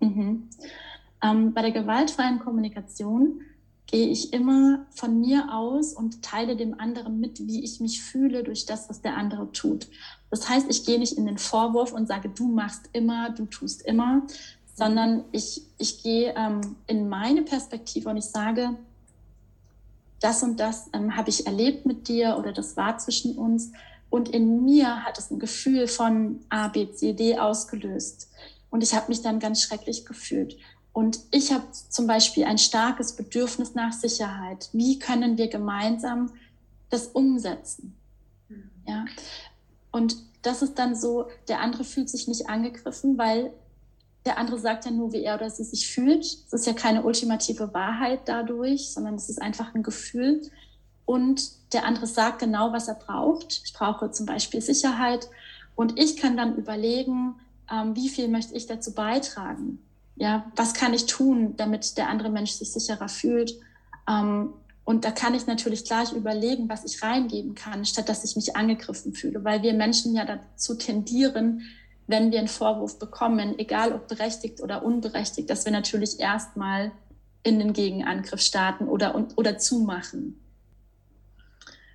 Mhm. 0.00 0.48
Ähm, 1.22 1.52
bei 1.52 1.62
der 1.62 1.72
gewaltfreien 1.72 2.38
Kommunikation 2.38 3.42
gehe 3.86 4.08
ich 4.08 4.32
immer 4.32 4.86
von 4.90 5.20
mir 5.20 5.52
aus 5.52 5.94
und 5.94 6.22
teile 6.22 6.56
dem 6.56 6.78
anderen 6.78 7.20
mit, 7.20 7.46
wie 7.46 7.64
ich 7.64 7.80
mich 7.80 8.02
fühle 8.02 8.44
durch 8.44 8.66
das, 8.66 8.88
was 8.88 9.00
der 9.00 9.16
andere 9.16 9.50
tut. 9.52 9.88
Das 10.30 10.48
heißt, 10.48 10.66
ich 10.70 10.84
gehe 10.84 10.98
nicht 10.98 11.14
in 11.14 11.26
den 11.26 11.38
Vorwurf 11.38 11.92
und 11.92 12.06
sage, 12.06 12.28
du 12.28 12.48
machst 12.48 12.90
immer, 12.92 13.30
du 13.30 13.46
tust 13.46 13.82
immer, 13.82 14.26
sondern 14.74 15.24
ich, 15.32 15.62
ich 15.78 16.02
gehe 16.02 16.34
ähm, 16.36 16.76
in 16.86 17.08
meine 17.08 17.42
Perspektive 17.42 18.10
und 18.10 18.18
ich 18.18 18.26
sage, 18.26 18.76
das 20.20 20.42
und 20.42 20.58
das 20.58 20.90
ähm, 20.92 21.16
habe 21.16 21.30
ich 21.30 21.46
erlebt 21.46 21.86
mit 21.86 22.08
dir 22.08 22.36
oder 22.38 22.52
das 22.52 22.76
war 22.76 22.98
zwischen 22.98 23.36
uns. 23.36 23.72
Und 24.10 24.28
in 24.30 24.64
mir 24.64 25.04
hat 25.04 25.18
es 25.18 25.30
ein 25.30 25.38
Gefühl 25.38 25.86
von 25.86 26.40
A, 26.48 26.68
B, 26.68 26.90
C, 26.92 27.12
D 27.12 27.38
ausgelöst. 27.38 28.30
Und 28.70 28.82
ich 28.82 28.94
habe 28.94 29.08
mich 29.08 29.22
dann 29.22 29.38
ganz 29.38 29.62
schrecklich 29.62 30.06
gefühlt. 30.06 30.56
Und 30.92 31.20
ich 31.30 31.52
habe 31.52 31.64
zum 31.70 32.06
Beispiel 32.06 32.44
ein 32.44 32.58
starkes 32.58 33.14
Bedürfnis 33.14 33.74
nach 33.74 33.92
Sicherheit. 33.92 34.68
Wie 34.72 34.98
können 34.98 35.38
wir 35.38 35.48
gemeinsam 35.48 36.32
das 36.90 37.08
umsetzen? 37.08 37.94
Ja. 38.86 39.04
Und 39.92 40.16
das 40.42 40.62
ist 40.62 40.78
dann 40.78 40.96
so, 40.96 41.28
der 41.46 41.60
andere 41.60 41.84
fühlt 41.84 42.08
sich 42.08 42.26
nicht 42.26 42.48
angegriffen, 42.48 43.18
weil 43.18 43.52
der 44.28 44.36
andere 44.36 44.58
sagt 44.58 44.84
ja 44.84 44.90
nur, 44.90 45.12
wie 45.12 45.24
er 45.24 45.36
oder 45.36 45.48
sie 45.48 45.64
sich 45.64 45.88
fühlt. 45.88 46.22
Es 46.22 46.52
ist 46.52 46.66
ja 46.66 46.74
keine 46.74 47.02
ultimative 47.02 47.72
Wahrheit 47.72 48.20
dadurch, 48.26 48.90
sondern 48.90 49.14
es 49.14 49.30
ist 49.30 49.40
einfach 49.40 49.74
ein 49.74 49.82
Gefühl. 49.82 50.42
Und 51.06 51.72
der 51.72 51.86
andere 51.86 52.06
sagt 52.06 52.40
genau, 52.40 52.70
was 52.74 52.88
er 52.88 52.96
braucht. 52.96 53.62
Ich 53.64 53.72
brauche 53.72 54.10
zum 54.10 54.26
Beispiel 54.26 54.60
Sicherheit. 54.60 55.30
Und 55.74 55.98
ich 55.98 56.18
kann 56.18 56.36
dann 56.36 56.56
überlegen, 56.56 57.36
ähm, 57.72 57.96
wie 57.96 58.10
viel 58.10 58.28
möchte 58.28 58.54
ich 58.54 58.66
dazu 58.66 58.92
beitragen? 58.92 59.78
Ja, 60.16 60.44
was 60.56 60.74
kann 60.74 60.92
ich 60.92 61.06
tun, 61.06 61.56
damit 61.56 61.96
der 61.96 62.10
andere 62.10 62.28
Mensch 62.28 62.50
sich 62.50 62.70
sicherer 62.70 63.08
fühlt? 63.08 63.58
Ähm, 64.06 64.52
und 64.84 65.06
da 65.06 65.10
kann 65.10 65.34
ich 65.34 65.46
natürlich 65.46 65.86
gleich 65.86 66.12
überlegen, 66.12 66.68
was 66.68 66.84
ich 66.84 67.02
reingeben 67.02 67.54
kann, 67.54 67.86
statt 67.86 68.10
dass 68.10 68.24
ich 68.24 68.36
mich 68.36 68.56
angegriffen 68.56 69.14
fühle, 69.14 69.42
weil 69.42 69.62
wir 69.62 69.72
Menschen 69.72 70.14
ja 70.14 70.26
dazu 70.26 70.74
tendieren, 70.74 71.62
wenn 72.08 72.32
wir 72.32 72.38
einen 72.38 72.48
Vorwurf 72.48 72.98
bekommen, 72.98 73.58
egal 73.58 73.92
ob 73.92 74.08
berechtigt 74.08 74.60
oder 74.60 74.82
unberechtigt, 74.82 75.48
dass 75.48 75.64
wir 75.66 75.72
natürlich 75.72 76.18
erstmal 76.18 76.90
in 77.44 77.58
den 77.58 77.72
Gegenangriff 77.72 78.40
starten 78.40 78.88
oder, 78.88 79.14
oder 79.36 79.58
zumachen. 79.58 80.40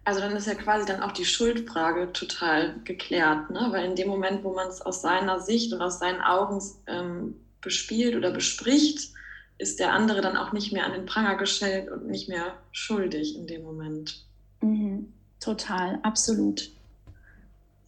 Also 0.06 0.20
dann 0.20 0.36
ist 0.36 0.48
ja 0.48 0.56
quasi 0.56 0.86
dann 0.86 1.02
auch 1.02 1.14
die 1.14 1.26
Schuldfrage 1.26 2.12
total 2.14 2.80
geklärt, 2.84 3.50
ne? 3.50 3.68
weil 3.72 3.86
in 3.86 3.96
dem 3.96 4.08
Moment, 4.08 4.44
wo 4.44 4.54
man 4.54 4.68
es 4.68 4.82
aus 4.82 5.02
seiner 5.02 5.40
Sicht 5.40 5.74
und 5.74 5.82
aus 5.82 6.00
seinen 6.00 6.22
Augen 6.22 6.62
ähm, 6.88 7.36
bespielt 7.62 8.16
oder 8.16 8.32
bespricht, 8.32 9.14
ist 9.58 9.80
der 9.80 9.94
andere 9.94 10.22
dann 10.22 10.38
auch 10.38 10.52
nicht 10.52 10.74
mehr 10.74 10.86
an 10.86 10.92
den 10.92 11.06
Pranger 11.06 11.36
gestellt 11.36 11.90
und 11.90 12.08
nicht 12.08 12.28
mehr 12.28 12.54
schuldig 12.72 13.36
in 13.36 13.48
dem 13.48 13.64
Moment. 13.64 14.26
Mhm. 14.62 15.14
Total, 15.40 16.00
absolut. 16.04 16.70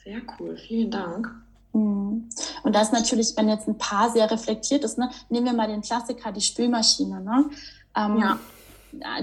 Sehr 0.04 0.22
cool, 0.40 0.58
vielen 0.58 0.92
Dank. 0.92 1.30
Mhm. 1.76 2.30
Und 2.64 2.74
das 2.74 2.92
natürlich, 2.92 3.34
wenn 3.36 3.50
jetzt 3.50 3.68
ein 3.68 3.78
Paar 3.78 4.10
sehr 4.10 4.32
reflektiert 4.32 4.84
ist, 4.84 4.98
ne? 4.98 5.10
nehmen 5.30 5.46
wir 5.46 5.54
mal 5.54 5.68
den 5.68 5.82
Klassiker, 5.82 6.32
die 6.32 6.42
Spülmaschine. 6.42 7.22
Ne? 7.22 7.50
Ähm, 7.96 8.18
ja. 8.18 8.40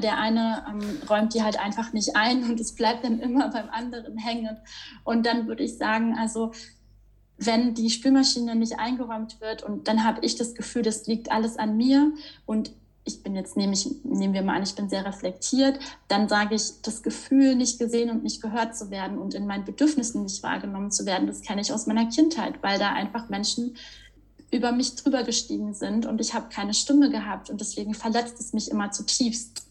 Der 0.03 0.19
eine 0.19 0.67
ähm, 0.69 0.81
räumt 1.09 1.33
die 1.33 1.43
halt 1.43 1.59
einfach 1.59 1.95
nicht 1.95 2.15
ein 2.15 2.45
und 2.45 2.61
es 2.61 2.75
bleibt 2.75 3.05
dann 3.05 3.21
immer 3.21 3.49
beim 3.49 3.71
anderen 3.71 4.19
hängen. 4.19 4.59
Und 5.03 5.25
dann 5.25 5.47
würde 5.47 5.65
ich 5.65 5.79
sagen, 5.79 6.15
also 6.19 6.53
wenn 7.39 7.73
die 7.73 7.89
Spülmaschine 7.89 8.55
nicht 8.55 8.79
eingeräumt 8.79 9.41
wird 9.41 9.63
und 9.63 9.89
dann 9.89 10.05
habe 10.05 10.21
ich 10.27 10.37
das 10.37 10.55
Gefühl, 10.55 10.83
das 10.83 11.07
liegt 11.07 11.33
alles 11.33 11.57
an 11.57 11.79
mir 11.79 12.13
und 12.45 12.73
ich 13.05 13.23
bin 13.23 13.35
jetzt, 13.35 13.57
nehme 13.57 13.75
nehmen 14.05 14.35
wir 14.35 14.43
mal 14.43 14.57
an, 14.57 14.63
ich 14.63 14.75
bin 14.75 14.89
sehr 14.89 15.05
reflektiert, 15.05 15.79
dann 16.09 16.29
sage 16.29 16.55
ich, 16.55 16.83
das 16.83 17.03
Gefühl, 17.03 17.57
nicht 17.57 17.79
gesehen 17.79 18.11
und 18.11 18.23
nicht 18.23 18.41
gehört 18.41 18.77
zu 18.77 18.91
werden 18.91 19.19
und 19.19 19.35
in 19.35 19.47
meinen 19.47 19.65
Bedürfnissen 19.65 20.23
nicht 20.23 20.43
wahrgenommen 20.43 20.91
zu 20.91 21.05
werden, 21.05 21.27
das 21.27 21.43
kenne 21.43 21.61
ich 21.61 21.73
aus 21.73 21.87
meiner 21.87 22.09
Kindheit, 22.09 22.63
weil 22.63 22.79
da 22.79 22.93
einfach 22.93 23.29
Menschen 23.29 23.77
über 24.53 24.71
mich 24.71 24.95
drüber 24.97 25.25
gestiegen 25.25 25.75
sind 25.75 26.07
und 26.07 26.21
ich 26.21 26.35
habe 26.35 26.49
keine 26.51 26.75
Stimme 26.75 27.11
gehabt 27.11 27.51
und 27.51 27.61
deswegen 27.61 27.95
verletzt 27.95 28.39
es 28.39 28.53
mich 28.53 28.71
immer 28.71 28.91
zutiefst. 28.91 29.62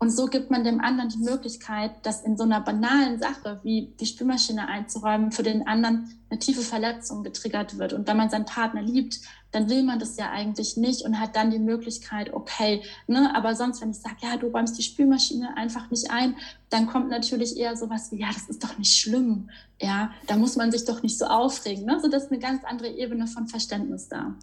Und 0.00 0.10
so 0.10 0.26
gibt 0.26 0.50
man 0.50 0.62
dem 0.62 0.80
anderen 0.80 1.08
die 1.08 1.18
Möglichkeit, 1.18 1.90
dass 2.06 2.22
in 2.22 2.36
so 2.36 2.44
einer 2.44 2.60
banalen 2.60 3.18
Sache 3.18 3.58
wie 3.64 3.92
die 3.98 4.06
Spülmaschine 4.06 4.68
einzuräumen 4.68 5.32
für 5.32 5.42
den 5.42 5.66
anderen 5.66 6.14
eine 6.30 6.38
tiefe 6.38 6.60
Verletzung 6.60 7.24
getriggert 7.24 7.78
wird. 7.78 7.92
Und 7.92 8.06
wenn 8.06 8.16
man 8.16 8.30
seinen 8.30 8.44
Partner 8.44 8.80
liebt, 8.80 9.18
dann 9.50 9.68
will 9.68 9.82
man 9.82 9.98
das 9.98 10.16
ja 10.16 10.30
eigentlich 10.30 10.76
nicht 10.76 11.02
und 11.02 11.18
hat 11.18 11.34
dann 11.34 11.50
die 11.50 11.58
Möglichkeit, 11.58 12.32
okay, 12.32 12.84
ne, 13.08 13.34
aber 13.34 13.56
sonst, 13.56 13.80
wenn 13.80 13.90
ich 13.90 13.98
sage, 13.98 14.16
ja, 14.20 14.36
du 14.36 14.48
räumst 14.48 14.78
die 14.78 14.82
Spülmaschine 14.82 15.56
einfach 15.56 15.90
nicht 15.90 16.10
ein, 16.10 16.36
dann 16.70 16.86
kommt 16.86 17.08
natürlich 17.08 17.56
eher 17.56 17.76
sowas 17.76 18.12
wie, 18.12 18.20
ja, 18.20 18.28
das 18.32 18.48
ist 18.48 18.62
doch 18.62 18.78
nicht 18.78 18.94
schlimm, 18.96 19.50
ja, 19.80 20.12
da 20.26 20.36
muss 20.36 20.56
man 20.56 20.70
sich 20.70 20.84
doch 20.84 21.02
nicht 21.02 21.18
so 21.18 21.24
aufregen. 21.24 21.86
Ne? 21.86 21.98
So, 22.00 22.08
das 22.08 22.24
ist 22.24 22.30
eine 22.30 22.40
ganz 22.40 22.62
andere 22.64 22.88
Ebene 22.88 23.26
von 23.26 23.48
Verständnis 23.48 24.08
da. 24.08 24.34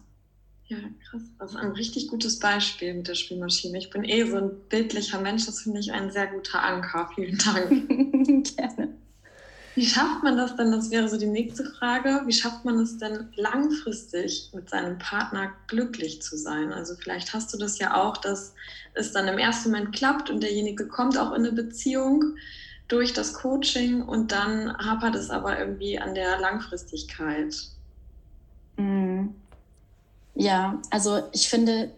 Ja, 0.68 0.78
krass. 1.08 1.22
Das 1.38 1.52
ist 1.52 1.56
ein 1.56 1.72
richtig 1.72 2.08
gutes 2.08 2.38
Beispiel 2.40 2.94
mit 2.94 3.06
der 3.06 3.14
Spielmaschine. 3.14 3.78
Ich 3.78 3.90
bin 3.90 4.04
eh 4.04 4.24
so 4.24 4.36
ein 4.36 4.50
bildlicher 4.68 5.20
Mensch. 5.20 5.46
Das 5.46 5.60
finde 5.60 5.80
ich 5.80 5.92
ein 5.92 6.10
sehr 6.10 6.26
guter 6.26 6.62
Anker. 6.62 7.08
Vielen 7.14 7.38
Dank. 7.38 7.88
Gerne. 8.56 8.96
Wie 9.76 9.86
schafft 9.86 10.22
man 10.22 10.38
das 10.38 10.56
denn? 10.56 10.72
Das 10.72 10.90
wäre 10.90 11.06
so 11.06 11.18
die 11.18 11.26
nächste 11.26 11.64
Frage. 11.64 12.22
Wie 12.24 12.32
schafft 12.32 12.64
man 12.64 12.80
es 12.80 12.96
denn 12.96 13.28
langfristig 13.36 14.50
mit 14.54 14.70
seinem 14.70 14.98
Partner 14.98 15.52
glücklich 15.68 16.22
zu 16.22 16.36
sein? 16.38 16.72
Also 16.72 16.94
vielleicht 16.96 17.34
hast 17.34 17.52
du 17.52 17.58
das 17.58 17.78
ja 17.78 17.94
auch, 17.94 18.16
dass 18.16 18.54
es 18.94 19.12
dann 19.12 19.28
im 19.28 19.38
ersten 19.38 19.70
Moment 19.70 19.94
klappt 19.94 20.30
und 20.30 20.42
derjenige 20.42 20.88
kommt 20.88 21.18
auch 21.18 21.32
in 21.32 21.44
eine 21.44 21.52
Beziehung 21.52 22.24
durch 22.88 23.12
das 23.12 23.34
Coaching 23.34 24.02
und 24.02 24.32
dann 24.32 24.74
hapert 24.78 25.14
es 25.14 25.28
aber 25.28 25.58
irgendwie 25.58 25.98
an 25.98 26.14
der 26.14 26.40
Langfristigkeit. 26.40 27.54
Mhm. 28.78 29.45
Ja, 30.38 30.82
also 30.90 31.22
ich 31.32 31.48
finde, 31.48 31.90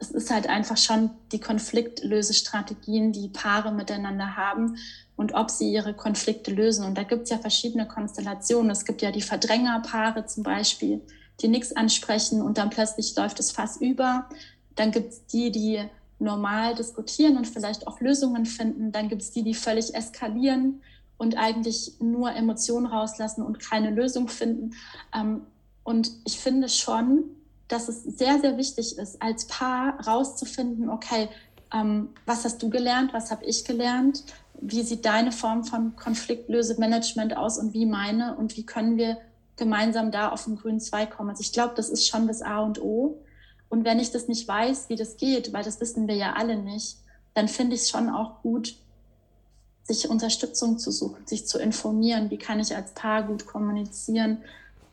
es 0.00 0.10
ist 0.10 0.32
halt 0.32 0.48
einfach 0.48 0.76
schon 0.76 1.10
die 1.30 1.38
Konfliktlösestrategien, 1.38 3.12
die 3.12 3.28
Paare 3.28 3.72
miteinander 3.72 4.36
haben 4.36 4.76
und 5.14 5.34
ob 5.34 5.52
sie 5.52 5.72
ihre 5.72 5.94
Konflikte 5.94 6.50
lösen. 6.50 6.84
Und 6.84 6.98
da 6.98 7.04
gibt 7.04 7.22
es 7.22 7.30
ja 7.30 7.38
verschiedene 7.38 7.86
Konstellationen. 7.86 8.72
Es 8.72 8.84
gibt 8.84 9.02
ja 9.02 9.12
die 9.12 9.22
Verdrängerpaare 9.22 10.26
zum 10.26 10.42
Beispiel, 10.42 11.00
die 11.40 11.46
nichts 11.46 11.76
ansprechen 11.76 12.42
und 12.42 12.58
dann 12.58 12.70
plötzlich 12.70 13.14
läuft 13.14 13.38
es 13.38 13.52
fast 13.52 13.80
über. 13.80 14.28
Dann 14.74 14.90
gibt 14.90 15.12
es 15.12 15.26
die, 15.26 15.52
die 15.52 15.80
normal 16.18 16.74
diskutieren 16.74 17.36
und 17.36 17.46
vielleicht 17.46 17.86
auch 17.86 18.00
Lösungen 18.00 18.46
finden. 18.46 18.90
Dann 18.90 19.08
gibt 19.08 19.22
es 19.22 19.30
die, 19.30 19.44
die 19.44 19.54
völlig 19.54 19.94
eskalieren 19.94 20.82
und 21.18 21.36
eigentlich 21.36 21.92
nur 22.00 22.32
Emotionen 22.32 22.86
rauslassen 22.86 23.42
und 23.42 23.60
keine 23.60 23.90
Lösung 23.90 24.26
finden. 24.26 24.74
Ähm, 25.14 25.42
und 25.84 26.10
ich 26.24 26.40
finde 26.40 26.68
schon, 26.68 27.30
dass 27.68 27.88
es 27.88 28.04
sehr, 28.04 28.40
sehr 28.40 28.56
wichtig 28.56 28.98
ist, 28.98 29.20
als 29.20 29.46
Paar 29.46 30.00
rauszufinden, 30.06 30.88
okay, 30.88 31.28
ähm, 31.72 32.10
was 32.24 32.44
hast 32.44 32.62
du 32.62 32.70
gelernt, 32.70 33.12
was 33.12 33.30
habe 33.30 33.44
ich 33.44 33.64
gelernt, 33.64 34.24
wie 34.60 34.82
sieht 34.82 35.04
deine 35.04 35.32
Form 35.32 35.64
von 35.64 35.96
Konfliktlösemanagement 35.96 37.36
aus 37.36 37.58
und 37.58 37.74
wie 37.74 37.86
meine 37.86 38.36
und 38.36 38.56
wie 38.56 38.64
können 38.64 38.96
wir 38.96 39.18
gemeinsam 39.56 40.10
da 40.10 40.30
auf 40.30 40.44
den 40.44 40.56
grünen 40.56 40.80
Zweig 40.80 41.10
kommen. 41.10 41.30
Also 41.30 41.40
ich 41.40 41.52
glaube, 41.52 41.74
das 41.76 41.88
ist 41.88 42.06
schon 42.06 42.28
das 42.28 42.42
A 42.42 42.60
und 42.60 42.80
O. 42.80 43.18
Und 43.68 43.84
wenn 43.84 43.98
ich 43.98 44.12
das 44.12 44.28
nicht 44.28 44.46
weiß, 44.46 44.88
wie 44.88 44.96
das 44.96 45.16
geht, 45.16 45.52
weil 45.52 45.64
das 45.64 45.80
wissen 45.80 46.06
wir 46.08 46.14
ja 46.14 46.34
alle 46.34 46.56
nicht, 46.56 46.98
dann 47.34 47.48
finde 47.48 47.74
ich 47.74 47.82
es 47.82 47.90
schon 47.90 48.08
auch 48.08 48.42
gut, 48.42 48.76
sich 49.82 50.08
Unterstützung 50.10 50.78
zu 50.78 50.90
suchen, 50.90 51.26
sich 51.26 51.46
zu 51.46 51.58
informieren, 51.58 52.30
wie 52.30 52.38
kann 52.38 52.60
ich 52.60 52.74
als 52.74 52.92
Paar 52.92 53.22
gut 53.22 53.46
kommunizieren. 53.46 54.42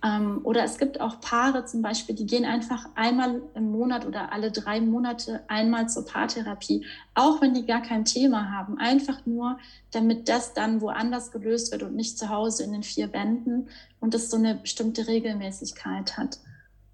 Ähm, 0.03 0.41
oder 0.43 0.63
es 0.65 0.77
gibt 0.77 0.99
auch 0.99 1.21
Paare 1.21 1.65
zum 1.65 1.81
Beispiel, 1.81 2.13
die 2.13 2.25
gehen 2.25 2.43
einfach 2.43 2.89
einmal 2.95 3.41
im 3.55 3.71
Monat 3.71 4.05
oder 4.05 4.33
alle 4.33 4.51
drei 4.51 4.81
Monate 4.81 5.41
einmal 5.47 5.87
zur 5.87 6.05
Paartherapie, 6.05 6.85
auch 7.15 7.41
wenn 7.41 7.53
die 7.53 7.65
gar 7.65 7.81
kein 7.81 8.03
Thema 8.03 8.51
haben, 8.51 8.77
einfach 8.77 9.25
nur, 9.25 9.57
damit 9.91 10.27
das 10.27 10.53
dann 10.53 10.81
woanders 10.81 11.31
gelöst 11.31 11.71
wird 11.71 11.83
und 11.83 11.95
nicht 11.95 12.19
zu 12.19 12.27
Hause 12.27 12.63
in 12.63 12.73
den 12.73 12.83
vier 12.83 13.13
Wänden 13.13 13.69
und 14.01 14.13
es 14.13 14.29
so 14.29 14.35
eine 14.35 14.55
bestimmte 14.55 15.07
Regelmäßigkeit 15.07 16.17
hat. 16.17 16.39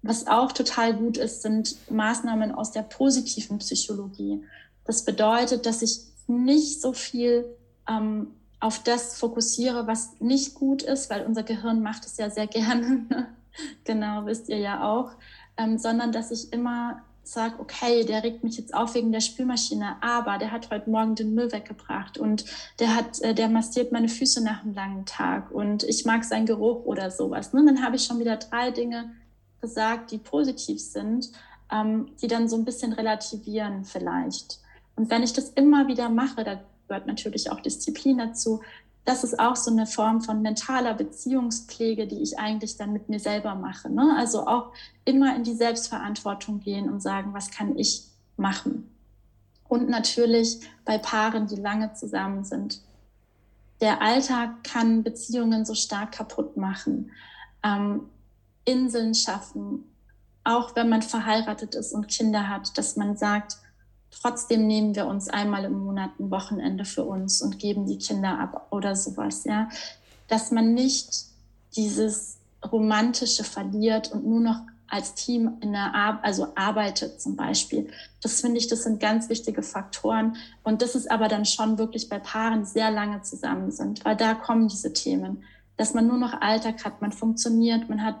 Was 0.02 0.28
auch 0.28 0.52
total 0.52 0.94
gut 0.94 1.16
ist, 1.16 1.42
sind 1.42 1.76
Maßnahmen 1.90 2.52
aus 2.52 2.70
der 2.70 2.82
positiven 2.82 3.58
Psychologie. 3.58 4.42
Das 4.84 5.04
bedeutet, 5.04 5.66
dass 5.66 5.82
ich 5.82 6.00
nicht 6.28 6.80
so 6.80 6.92
viel 6.92 7.44
ähm, 7.88 8.28
auf 8.60 8.82
das 8.82 9.18
fokussiere, 9.18 9.86
was 9.86 10.20
nicht 10.20 10.54
gut 10.54 10.82
ist, 10.82 11.10
weil 11.10 11.24
unser 11.26 11.42
Gehirn 11.42 11.82
macht 11.82 12.06
es 12.06 12.16
ja 12.18 12.30
sehr 12.30 12.46
gerne, 12.46 13.26
genau, 13.84 14.26
wisst 14.26 14.48
ihr 14.48 14.58
ja 14.58 14.84
auch, 14.84 15.12
ähm, 15.56 15.78
sondern 15.78 16.12
dass 16.12 16.30
ich 16.30 16.52
immer 16.52 17.02
sage, 17.22 17.56
okay, 17.58 18.04
der 18.04 18.24
regt 18.24 18.42
mich 18.44 18.56
jetzt 18.56 18.74
auf 18.74 18.94
wegen 18.94 19.12
der 19.12 19.20
Spülmaschine, 19.20 19.96
aber 20.00 20.38
der 20.38 20.50
hat 20.50 20.70
heute 20.70 20.90
Morgen 20.90 21.14
den 21.14 21.34
Müll 21.34 21.52
weggebracht 21.52 22.18
und 22.18 22.44
der 22.78 22.94
hat, 22.94 23.20
äh, 23.20 23.34
der 23.34 23.48
massiert 23.48 23.92
meine 23.92 24.08
Füße 24.08 24.42
nach 24.42 24.62
einem 24.62 24.74
langen 24.74 25.06
Tag 25.06 25.50
und 25.50 25.84
ich 25.84 26.04
mag 26.04 26.24
seinen 26.24 26.46
Geruch 26.46 26.84
oder 26.84 27.10
sowas. 27.10 27.52
Ne? 27.52 27.64
Dann 27.64 27.82
habe 27.84 27.96
ich 27.96 28.04
schon 28.04 28.18
wieder 28.18 28.36
drei 28.36 28.70
Dinge 28.70 29.12
gesagt, 29.60 30.10
die 30.10 30.18
positiv 30.18 30.80
sind, 30.80 31.30
ähm, 31.70 32.10
die 32.20 32.26
dann 32.26 32.48
so 32.48 32.56
ein 32.56 32.64
bisschen 32.64 32.92
relativieren 32.92 33.84
vielleicht. 33.84 34.58
Und 34.96 35.10
wenn 35.10 35.22
ich 35.22 35.32
das 35.32 35.50
immer 35.50 35.86
wieder 35.86 36.08
mache, 36.08 36.42
da 36.42 36.60
gehört 36.90 37.06
natürlich 37.06 37.52
auch 37.52 37.60
Disziplin 37.60 38.18
dazu. 38.18 38.62
Das 39.04 39.22
ist 39.22 39.38
auch 39.38 39.54
so 39.54 39.70
eine 39.70 39.86
Form 39.86 40.20
von 40.22 40.42
mentaler 40.42 40.92
Beziehungspflege, 40.94 42.08
die 42.08 42.20
ich 42.20 42.38
eigentlich 42.38 42.76
dann 42.76 42.92
mit 42.92 43.08
mir 43.08 43.20
selber 43.20 43.54
mache. 43.54 43.88
Ne? 43.88 44.16
Also 44.18 44.46
auch 44.46 44.72
immer 45.04 45.36
in 45.36 45.44
die 45.44 45.54
Selbstverantwortung 45.54 46.58
gehen 46.58 46.90
und 46.90 47.00
sagen, 47.00 47.32
was 47.32 47.52
kann 47.52 47.78
ich 47.78 48.02
machen? 48.36 48.90
Und 49.68 49.88
natürlich 49.88 50.60
bei 50.84 50.98
Paaren, 50.98 51.46
die 51.46 51.54
lange 51.54 51.94
zusammen 51.94 52.44
sind. 52.44 52.80
Der 53.80 54.02
Alltag 54.02 54.64
kann 54.64 55.04
Beziehungen 55.04 55.64
so 55.64 55.74
stark 55.74 56.10
kaputt 56.12 56.56
machen, 56.56 57.12
ähm, 57.62 58.10
Inseln 58.64 59.14
schaffen, 59.14 59.84
auch 60.42 60.74
wenn 60.74 60.88
man 60.88 61.02
verheiratet 61.02 61.76
ist 61.76 61.92
und 61.92 62.08
Kinder 62.08 62.48
hat, 62.48 62.76
dass 62.76 62.96
man 62.96 63.16
sagt, 63.16 63.58
Trotzdem 64.10 64.66
nehmen 64.66 64.94
wir 64.94 65.06
uns 65.06 65.28
einmal 65.28 65.64
im 65.64 65.84
Monat 65.84 66.10
ein 66.18 66.30
Wochenende 66.30 66.84
für 66.84 67.04
uns 67.04 67.42
und 67.42 67.58
geben 67.58 67.86
die 67.86 67.98
Kinder 67.98 68.38
ab 68.38 68.66
oder 68.70 68.96
sowas, 68.96 69.44
ja. 69.44 69.68
Dass 70.28 70.50
man 70.50 70.74
nicht 70.74 71.24
dieses 71.76 72.38
Romantische 72.70 73.44
verliert 73.44 74.12
und 74.12 74.26
nur 74.26 74.40
noch 74.40 74.60
als 74.90 75.14
Team 75.14 75.56
in 75.60 75.72
der 75.72 75.94
Ar 75.94 76.18
also 76.22 76.48
arbeitet 76.56 77.20
zum 77.20 77.36
Beispiel. 77.36 77.88
Das 78.22 78.40
finde 78.40 78.58
ich, 78.58 78.66
das 78.66 78.82
sind 78.82 79.00
ganz 79.00 79.28
wichtige 79.28 79.62
Faktoren. 79.62 80.36
Und 80.64 80.82
das 80.82 80.94
ist 80.94 81.10
aber 81.10 81.28
dann 81.28 81.44
schon 81.44 81.78
wirklich 81.78 82.08
bei 82.08 82.18
Paaren, 82.18 82.60
die 82.60 82.70
sehr 82.70 82.90
lange 82.90 83.22
zusammen 83.22 83.70
sind, 83.70 84.04
weil 84.04 84.16
da 84.16 84.34
kommen 84.34 84.68
diese 84.68 84.92
Themen, 84.92 85.44
dass 85.76 85.94
man 85.94 86.06
nur 86.06 86.18
noch 86.18 86.40
Alltag 86.40 86.84
hat, 86.84 87.00
man 87.00 87.12
funktioniert, 87.12 87.88
man 87.88 88.02
hat 88.04 88.16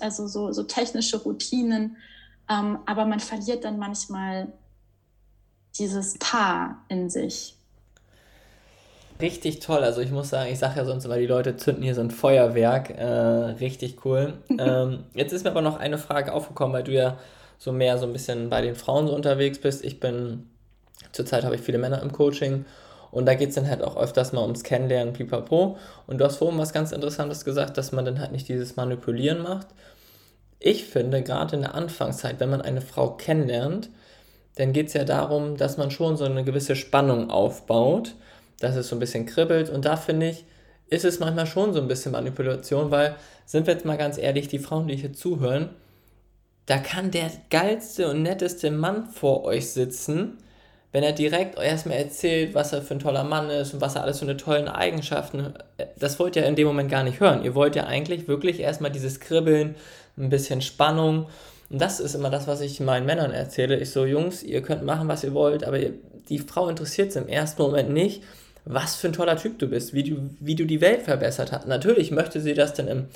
also 0.00 0.26
so, 0.28 0.52
so 0.52 0.62
technische 0.62 1.22
Routinen, 1.22 1.96
ähm, 2.48 2.78
aber 2.86 3.06
man 3.06 3.20
verliert 3.20 3.64
dann 3.64 3.78
manchmal 3.78 4.52
dieses 5.80 6.18
Paar 6.18 6.84
in 6.88 7.10
sich. 7.10 7.56
Richtig 9.20 9.60
toll. 9.60 9.82
Also 9.82 10.00
ich 10.00 10.10
muss 10.10 10.30
sagen, 10.30 10.50
ich 10.50 10.58
sage 10.58 10.78
ja 10.78 10.84
sonst 10.84 11.04
immer, 11.04 11.18
die 11.18 11.26
Leute 11.26 11.56
zünden 11.56 11.82
hier 11.82 11.94
so 11.94 12.00
ein 12.00 12.10
Feuerwerk. 12.10 12.90
Äh, 12.90 13.04
richtig 13.04 14.04
cool. 14.04 14.34
ähm, 14.58 15.04
jetzt 15.14 15.32
ist 15.32 15.44
mir 15.44 15.50
aber 15.50 15.62
noch 15.62 15.78
eine 15.78 15.98
Frage 15.98 16.32
aufgekommen, 16.32 16.72
weil 16.72 16.84
du 16.84 16.92
ja 16.92 17.18
so 17.58 17.72
mehr 17.72 17.98
so 17.98 18.06
ein 18.06 18.12
bisschen 18.12 18.48
bei 18.48 18.62
den 18.62 18.76
Frauen 18.76 19.06
so 19.06 19.14
unterwegs 19.14 19.58
bist. 19.58 19.84
Ich 19.84 20.00
bin, 20.00 20.48
zurzeit 21.12 21.44
habe 21.44 21.56
ich 21.56 21.60
viele 21.60 21.78
Männer 21.78 22.00
im 22.00 22.12
Coaching 22.12 22.64
und 23.10 23.26
da 23.26 23.34
geht 23.34 23.50
es 23.50 23.56
dann 23.56 23.68
halt 23.68 23.82
auch 23.82 23.96
öfters 23.96 24.32
mal 24.32 24.42
ums 24.42 24.62
Kennenlernen, 24.62 25.12
pipapo. 25.12 25.76
Und 26.06 26.18
du 26.18 26.24
hast 26.24 26.36
vorhin 26.36 26.58
was 26.58 26.72
ganz 26.72 26.92
Interessantes 26.92 27.44
gesagt, 27.44 27.76
dass 27.76 27.92
man 27.92 28.04
dann 28.04 28.20
halt 28.20 28.32
nicht 28.32 28.48
dieses 28.48 28.76
Manipulieren 28.76 29.42
macht. 29.42 29.66
Ich 30.60 30.84
finde, 30.84 31.22
gerade 31.22 31.56
in 31.56 31.62
der 31.62 31.74
Anfangszeit, 31.74 32.38
wenn 32.38 32.50
man 32.50 32.62
eine 32.62 32.80
Frau 32.80 33.10
kennenlernt, 33.10 33.90
dann 34.56 34.72
geht 34.72 34.88
es 34.88 34.94
ja 34.94 35.04
darum, 35.04 35.56
dass 35.56 35.76
man 35.76 35.90
schon 35.90 36.16
so 36.16 36.24
eine 36.24 36.44
gewisse 36.44 36.76
Spannung 36.76 37.30
aufbaut, 37.30 38.14
dass 38.58 38.76
es 38.76 38.88
so 38.88 38.96
ein 38.96 39.00
bisschen 39.00 39.26
kribbelt. 39.26 39.70
Und 39.70 39.84
da 39.84 39.96
finde 39.96 40.30
ich, 40.30 40.44
ist 40.88 41.04
es 41.04 41.20
manchmal 41.20 41.46
schon 41.46 41.72
so 41.72 41.80
ein 41.80 41.88
bisschen 41.88 42.12
Manipulation, 42.12 42.90
weil, 42.90 43.16
sind 43.46 43.66
wir 43.66 43.74
jetzt 43.74 43.86
mal 43.86 43.96
ganz 43.96 44.18
ehrlich, 44.18 44.48
die 44.48 44.58
Frauen, 44.58 44.88
die 44.88 44.96
hier 44.96 45.12
zuhören, 45.12 45.70
da 46.66 46.78
kann 46.78 47.10
der 47.10 47.30
geilste 47.50 48.10
und 48.10 48.22
netteste 48.22 48.70
Mann 48.70 49.06
vor 49.06 49.44
euch 49.44 49.70
sitzen, 49.70 50.38
wenn 50.92 51.04
er 51.04 51.12
direkt 51.12 51.56
erstmal 51.56 51.98
erzählt, 51.98 52.54
was 52.54 52.72
er 52.72 52.82
für 52.82 52.94
ein 52.94 53.00
toller 53.00 53.22
Mann 53.22 53.48
ist 53.48 53.74
und 53.74 53.80
was 53.80 53.94
er 53.94 54.02
alles 54.02 54.18
für 54.18 54.24
eine 54.24 54.36
tollen 54.36 54.68
Eigenschaften, 54.68 55.54
das 55.96 56.18
wollt 56.18 56.34
ihr 56.34 56.46
in 56.46 56.56
dem 56.56 56.66
Moment 56.66 56.90
gar 56.90 57.04
nicht 57.04 57.20
hören. 57.20 57.44
Ihr 57.44 57.54
wollt 57.54 57.76
ja 57.76 57.84
eigentlich 57.84 58.26
wirklich 58.26 58.58
erstmal 58.58 58.90
dieses 58.90 59.20
Kribbeln, 59.20 59.76
ein 60.18 60.30
bisschen 60.30 60.62
Spannung 60.62 61.26
und 61.70 61.80
das 61.80 62.00
ist 62.00 62.14
immer 62.14 62.30
das, 62.30 62.48
was 62.48 62.60
ich 62.60 62.80
meinen 62.80 63.06
Männern 63.06 63.30
erzähle. 63.30 63.78
Ich 63.78 63.90
so, 63.90 64.04
Jungs, 64.04 64.42
ihr 64.42 64.60
könnt 64.60 64.82
machen, 64.82 65.06
was 65.06 65.22
ihr 65.22 65.34
wollt, 65.34 65.62
aber 65.62 65.78
die 65.78 66.38
Frau 66.38 66.68
interessiert 66.68 67.10
es 67.10 67.16
im 67.16 67.28
ersten 67.28 67.62
Moment 67.62 67.90
nicht, 67.90 68.24
was 68.64 68.96
für 68.96 69.06
ein 69.06 69.12
toller 69.12 69.36
Typ 69.36 69.58
du 69.60 69.68
bist, 69.68 69.94
wie 69.94 70.02
du, 70.02 70.30
wie 70.40 70.56
du 70.56 70.64
die 70.64 70.80
Welt 70.80 71.02
verbessert 71.02 71.52
hast. 71.52 71.68
Natürlich 71.68 72.10
möchte 72.10 72.40
sie 72.40 72.54
das 72.54 72.74
dann 72.74 72.88
im 72.88 73.06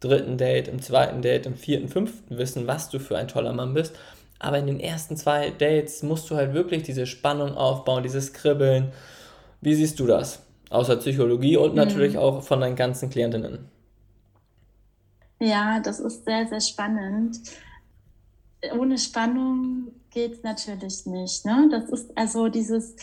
dritten 0.00 0.36
Date, 0.36 0.68
im 0.68 0.82
zweiten 0.82 1.22
Date, 1.22 1.46
im 1.46 1.56
vierten, 1.56 1.88
fünften 1.88 2.36
wissen, 2.36 2.66
was 2.66 2.90
du 2.90 2.98
für 2.98 3.16
ein 3.16 3.28
toller 3.28 3.54
Mann 3.54 3.72
bist. 3.72 3.96
Aber 4.38 4.58
in 4.58 4.66
den 4.66 4.80
ersten 4.80 5.16
zwei 5.16 5.50
Dates 5.50 6.02
musst 6.02 6.28
du 6.28 6.36
halt 6.36 6.52
wirklich 6.52 6.82
diese 6.82 7.06
Spannung 7.06 7.54
aufbauen, 7.54 8.02
dieses 8.02 8.34
Kribbeln. 8.34 8.92
Wie 9.62 9.74
siehst 9.74 9.98
du 10.00 10.06
das? 10.06 10.42
Außer 10.68 10.96
Psychologie 10.96 11.56
und 11.56 11.70
mhm. 11.70 11.76
natürlich 11.76 12.18
auch 12.18 12.42
von 12.42 12.60
deinen 12.60 12.76
ganzen 12.76 13.08
Klientinnen. 13.08 13.70
Ja, 15.40 15.80
das 15.80 15.98
ist 15.98 16.24
sehr, 16.24 16.46
sehr 16.46 16.60
spannend 16.60 17.38
ohne 18.70 18.98
Spannung 18.98 19.88
geht 20.10 20.32
es 20.34 20.42
natürlich 20.42 21.06
nicht. 21.06 21.44
Ne? 21.44 21.68
Das 21.70 21.90
ist 21.90 22.16
also 22.16 22.48
dieses 22.48 22.96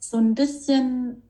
so 0.00 0.16
ein 0.16 0.34
bisschen, 0.34 1.22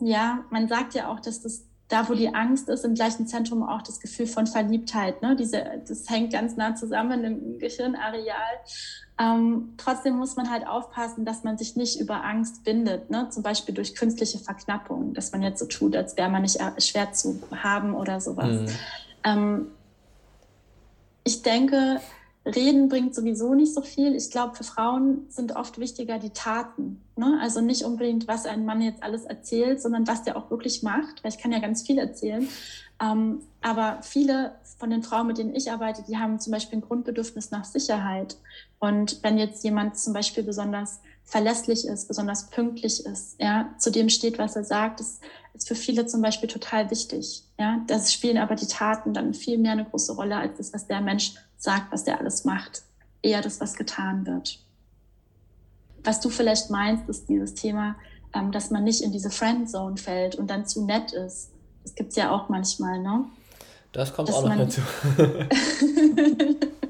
ja, 0.00 0.44
man 0.50 0.68
sagt 0.68 0.94
ja 0.94 1.10
auch, 1.10 1.20
dass 1.20 1.40
das 1.40 1.64
da, 1.88 2.06
wo 2.08 2.14
die 2.14 2.34
Angst 2.34 2.68
ist, 2.68 2.84
im 2.84 2.94
gleichen 2.94 3.26
Zentrum 3.26 3.62
auch 3.62 3.80
das 3.80 3.98
Gefühl 3.98 4.26
von 4.26 4.46
Verliebtheit. 4.46 5.22
Ne? 5.22 5.36
Diese, 5.36 5.64
das 5.88 6.08
hängt 6.10 6.32
ganz 6.32 6.54
nah 6.56 6.74
zusammen 6.74 7.24
im 7.24 7.58
Gehirnareal. 7.58 8.60
Ähm, 9.18 9.72
trotzdem 9.78 10.16
muss 10.16 10.36
man 10.36 10.50
halt 10.50 10.66
aufpassen, 10.66 11.24
dass 11.24 11.44
man 11.44 11.56
sich 11.56 11.76
nicht 11.76 11.98
über 11.98 12.24
Angst 12.24 12.62
bindet, 12.62 13.10
ne? 13.10 13.30
zum 13.30 13.42
Beispiel 13.42 13.74
durch 13.74 13.94
künstliche 13.94 14.38
Verknappung, 14.38 15.14
dass 15.14 15.32
man 15.32 15.42
jetzt 15.42 15.58
so 15.58 15.66
tut, 15.66 15.96
als 15.96 16.16
wäre 16.16 16.28
man 16.28 16.42
nicht 16.42 16.60
schwer 16.78 17.12
zu 17.12 17.40
haben 17.50 17.94
oder 17.94 18.20
sowas. 18.20 18.60
Mhm. 18.60 18.68
Ähm, 19.24 19.66
ich 21.24 21.42
denke, 21.42 22.00
Reden 22.54 22.88
bringt 22.88 23.14
sowieso 23.14 23.54
nicht 23.54 23.74
so 23.74 23.82
viel. 23.82 24.14
Ich 24.14 24.30
glaube, 24.30 24.56
für 24.56 24.64
Frauen 24.64 25.26
sind 25.28 25.54
oft 25.54 25.78
wichtiger 25.78 26.18
die 26.18 26.30
Taten. 26.30 27.02
Ne? 27.16 27.38
Also 27.40 27.60
nicht 27.60 27.84
unbedingt, 27.84 28.26
was 28.26 28.46
ein 28.46 28.64
Mann 28.64 28.80
jetzt 28.80 29.02
alles 29.02 29.24
erzählt, 29.24 29.82
sondern 29.82 30.06
was 30.06 30.22
der 30.22 30.36
auch 30.36 30.50
wirklich 30.50 30.82
macht, 30.82 31.22
weil 31.22 31.32
ich 31.32 31.38
kann 31.38 31.52
ja 31.52 31.58
ganz 31.58 31.82
viel 31.82 31.98
erzählen. 31.98 32.48
Ähm, 33.00 33.40
aber 33.60 33.98
viele 34.02 34.54
von 34.78 34.90
den 34.90 35.02
Frauen, 35.02 35.26
mit 35.26 35.38
denen 35.38 35.54
ich 35.54 35.70
arbeite, 35.70 36.04
die 36.08 36.16
haben 36.16 36.40
zum 36.40 36.52
Beispiel 36.52 36.78
ein 36.78 36.82
Grundbedürfnis 36.82 37.50
nach 37.50 37.64
Sicherheit. 37.64 38.36
Und 38.78 39.22
wenn 39.22 39.38
jetzt 39.38 39.64
jemand 39.64 39.98
zum 39.98 40.12
Beispiel 40.12 40.42
besonders 40.42 41.00
verlässlich 41.28 41.86
ist, 41.86 42.08
besonders 42.08 42.48
pünktlich 42.48 43.04
ist, 43.04 43.36
ja, 43.38 43.74
zu 43.78 43.90
dem 43.90 44.08
steht, 44.08 44.38
was 44.38 44.56
er 44.56 44.64
sagt, 44.64 45.00
das 45.00 45.20
ist 45.52 45.68
für 45.68 45.74
viele 45.74 46.06
zum 46.06 46.22
Beispiel 46.22 46.48
total 46.48 46.90
wichtig. 46.90 47.42
Ja, 47.58 47.82
das 47.86 48.14
spielen 48.14 48.38
aber 48.38 48.54
die 48.54 48.66
Taten 48.66 49.12
dann 49.12 49.34
viel 49.34 49.58
mehr 49.58 49.72
eine 49.72 49.84
große 49.84 50.14
Rolle 50.14 50.36
als 50.36 50.56
das, 50.56 50.72
was 50.72 50.86
der 50.86 51.02
Mensch 51.02 51.34
sagt, 51.58 51.92
was 51.92 52.04
der 52.04 52.18
alles 52.18 52.44
macht. 52.44 52.82
Eher 53.20 53.42
das, 53.42 53.60
was 53.60 53.74
getan 53.74 54.26
wird. 54.26 54.58
Was 56.02 56.20
du 56.20 56.30
vielleicht 56.30 56.70
meinst, 56.70 57.06
ist 57.10 57.28
dieses 57.28 57.54
Thema, 57.54 57.96
ähm, 58.34 58.50
dass 58.50 58.70
man 58.70 58.84
nicht 58.84 59.02
in 59.02 59.12
diese 59.12 59.30
Friendzone 59.30 59.98
fällt 59.98 60.36
und 60.36 60.48
dann 60.48 60.64
zu 60.64 60.86
nett 60.86 61.12
ist. 61.12 61.50
Das 61.82 61.94
gibt 61.94 62.10
es 62.10 62.16
ja 62.16 62.30
auch 62.30 62.48
manchmal, 62.48 63.00
ne? 63.00 63.26
Das 63.92 64.14
kommt 64.14 64.30
dass 64.30 64.36
auch 64.36 64.48
noch 64.48 64.56
dazu. 64.56 64.80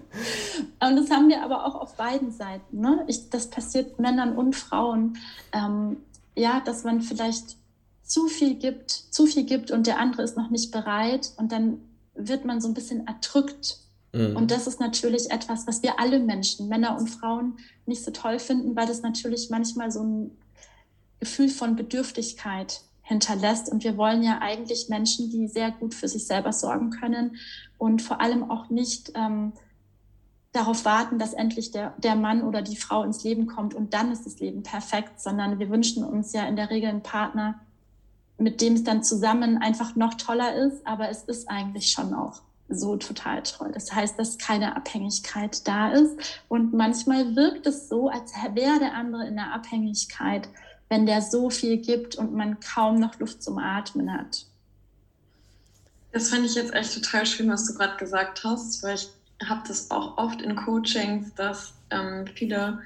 Und 0.80 0.96
das 0.96 1.10
haben 1.10 1.28
wir 1.28 1.42
aber 1.42 1.66
auch 1.66 1.74
auf 1.74 1.96
beiden 1.96 2.30
Seiten. 2.30 2.80
Ne? 2.80 3.04
Ich, 3.06 3.30
das 3.30 3.48
passiert 3.48 3.98
Männern 3.98 4.36
und 4.36 4.56
Frauen. 4.56 5.18
Ähm, 5.52 5.98
ja, 6.36 6.60
dass 6.60 6.84
man 6.84 7.00
vielleicht 7.00 7.56
zu 8.02 8.28
viel 8.28 8.54
gibt, 8.54 8.90
zu 8.90 9.26
viel 9.26 9.44
gibt 9.44 9.70
und 9.70 9.86
der 9.86 9.98
andere 9.98 10.22
ist 10.22 10.36
noch 10.36 10.50
nicht 10.50 10.70
bereit 10.70 11.32
und 11.36 11.52
dann 11.52 11.80
wird 12.14 12.44
man 12.44 12.60
so 12.60 12.68
ein 12.68 12.74
bisschen 12.74 13.06
erdrückt 13.06 13.80
Mhm. 14.12 14.36
Und 14.36 14.50
das 14.50 14.66
ist 14.66 14.80
natürlich 14.80 15.30
etwas, 15.30 15.66
was 15.66 15.82
wir 15.82 16.00
alle 16.00 16.18
Menschen, 16.18 16.68
Männer 16.68 16.96
und 16.98 17.08
Frauen, 17.08 17.56
nicht 17.86 18.04
so 18.04 18.10
toll 18.10 18.38
finden, 18.38 18.76
weil 18.76 18.86
das 18.86 19.02
natürlich 19.02 19.50
manchmal 19.50 19.90
so 19.90 20.02
ein 20.02 20.30
Gefühl 21.20 21.48
von 21.48 21.76
Bedürftigkeit 21.76 22.80
hinterlässt. 23.02 23.70
Und 23.70 23.84
wir 23.84 23.96
wollen 23.96 24.22
ja 24.22 24.38
eigentlich 24.40 24.88
Menschen, 24.88 25.30
die 25.30 25.48
sehr 25.48 25.70
gut 25.70 25.94
für 25.94 26.08
sich 26.08 26.26
selber 26.26 26.52
sorgen 26.52 26.90
können 26.90 27.36
und 27.76 28.02
vor 28.02 28.20
allem 28.20 28.50
auch 28.50 28.70
nicht 28.70 29.12
ähm, 29.14 29.52
darauf 30.52 30.84
warten, 30.84 31.18
dass 31.18 31.34
endlich 31.34 31.70
der, 31.70 31.94
der 31.98 32.16
Mann 32.16 32.42
oder 32.42 32.62
die 32.62 32.76
Frau 32.76 33.02
ins 33.02 33.22
Leben 33.22 33.46
kommt 33.46 33.74
und 33.74 33.94
dann 33.94 34.10
ist 34.12 34.24
das 34.24 34.38
Leben 34.38 34.62
perfekt, 34.62 35.20
sondern 35.20 35.58
wir 35.58 35.68
wünschen 35.68 36.04
uns 36.04 36.32
ja 36.32 36.46
in 36.46 36.56
der 36.56 36.70
Regel 36.70 36.88
einen 36.88 37.02
Partner, 37.02 37.60
mit 38.38 38.60
dem 38.60 38.74
es 38.74 38.84
dann 38.84 39.02
zusammen 39.02 39.58
einfach 39.58 39.96
noch 39.96 40.14
toller 40.14 40.54
ist, 40.54 40.86
aber 40.86 41.08
es 41.10 41.24
ist 41.24 41.50
eigentlich 41.50 41.90
schon 41.90 42.14
auch 42.14 42.42
so 42.68 42.96
total 42.96 43.42
toll. 43.42 43.70
Das 43.72 43.92
heißt, 43.92 44.18
dass 44.18 44.38
keine 44.38 44.76
Abhängigkeit 44.76 45.66
da 45.66 45.90
ist 45.90 46.42
und 46.48 46.72
manchmal 46.72 47.34
wirkt 47.34 47.66
es 47.66 47.88
so, 47.88 48.08
als 48.08 48.32
wäre 48.54 48.78
der 48.78 48.94
andere 48.94 49.26
in 49.26 49.36
der 49.36 49.52
Abhängigkeit, 49.52 50.48
wenn 50.88 51.06
der 51.06 51.22
so 51.22 51.50
viel 51.50 51.78
gibt 51.78 52.16
und 52.16 52.34
man 52.34 52.60
kaum 52.60 53.00
noch 53.00 53.18
Luft 53.18 53.42
zum 53.42 53.58
Atmen 53.58 54.12
hat. 54.12 54.46
Das 56.12 56.30
fand 56.30 56.46
ich 56.46 56.54
jetzt 56.54 56.72
echt 56.72 56.94
total 56.94 57.26
schön, 57.26 57.50
was 57.50 57.66
du 57.66 57.74
gerade 57.74 57.96
gesagt 57.98 58.42
hast, 58.44 58.82
weil 58.82 58.94
ich 58.94 59.10
habe 59.46 59.62
das 59.66 59.90
auch 59.90 60.16
oft 60.18 60.42
in 60.42 60.56
Coachings, 60.56 61.34
dass 61.34 61.74
ähm, 61.90 62.26
viele 62.34 62.80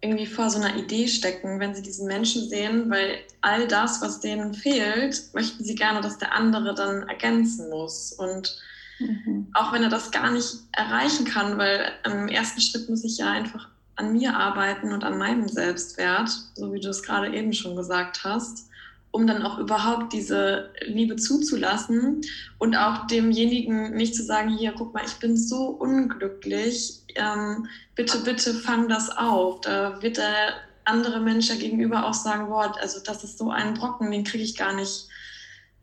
irgendwie 0.00 0.26
vor 0.26 0.50
so 0.50 0.60
einer 0.60 0.76
Idee 0.76 1.08
stecken, 1.08 1.60
wenn 1.60 1.74
sie 1.74 1.82
diesen 1.82 2.06
Menschen 2.06 2.48
sehen, 2.48 2.90
weil 2.90 3.18
all 3.40 3.66
das, 3.66 4.02
was 4.02 4.20
denen 4.20 4.52
fehlt, 4.52 5.32
möchten 5.32 5.64
sie 5.64 5.74
gerne, 5.74 6.02
dass 6.02 6.18
der 6.18 6.34
andere 6.34 6.74
dann 6.74 7.08
ergänzen 7.08 7.70
muss. 7.70 8.12
Und 8.12 8.54
mhm. 8.98 9.48
auch 9.54 9.72
wenn 9.72 9.82
er 9.82 9.88
das 9.88 10.10
gar 10.10 10.30
nicht 10.30 10.56
erreichen 10.72 11.24
kann, 11.24 11.56
weil 11.56 11.90
im 12.04 12.28
ersten 12.28 12.60
Schritt 12.60 12.88
muss 12.90 13.02
ich 13.02 13.16
ja 13.16 13.30
einfach 13.30 13.68
an 13.96 14.12
mir 14.12 14.36
arbeiten 14.36 14.92
und 14.92 15.04
an 15.04 15.16
meinem 15.16 15.48
Selbstwert, 15.48 16.28
so 16.54 16.72
wie 16.72 16.80
du 16.80 16.90
es 16.90 17.02
gerade 17.02 17.34
eben 17.34 17.52
schon 17.52 17.76
gesagt 17.76 18.24
hast 18.24 18.68
um 19.14 19.28
dann 19.28 19.44
auch 19.44 19.58
überhaupt 19.58 20.12
diese 20.12 20.72
Liebe 20.84 21.14
zuzulassen 21.14 22.20
und 22.58 22.74
auch 22.74 23.06
demjenigen 23.06 23.94
nicht 23.94 24.16
zu 24.16 24.24
sagen, 24.24 24.48
hier, 24.56 24.74
guck 24.76 24.92
mal, 24.92 25.04
ich 25.06 25.20
bin 25.20 25.36
so 25.36 25.66
unglücklich, 25.66 27.00
ähm, 27.14 27.68
bitte, 27.94 28.18
bitte 28.24 28.54
fang 28.54 28.88
das 28.88 29.16
auf. 29.16 29.60
Da 29.60 30.02
wird 30.02 30.16
der 30.16 30.54
andere 30.84 31.20
Mensch 31.20 31.48
ja 31.48 31.54
gegenüber 31.54 32.06
auch 32.06 32.14
sagen, 32.14 32.48
boah, 32.48 32.76
also 32.80 32.98
das 33.06 33.22
ist 33.22 33.38
so 33.38 33.52
ein 33.52 33.74
Brocken, 33.74 34.10
den 34.10 34.24
kriege 34.24 34.42
ich 34.42 34.56
gar 34.56 34.74
nicht, 34.74 35.06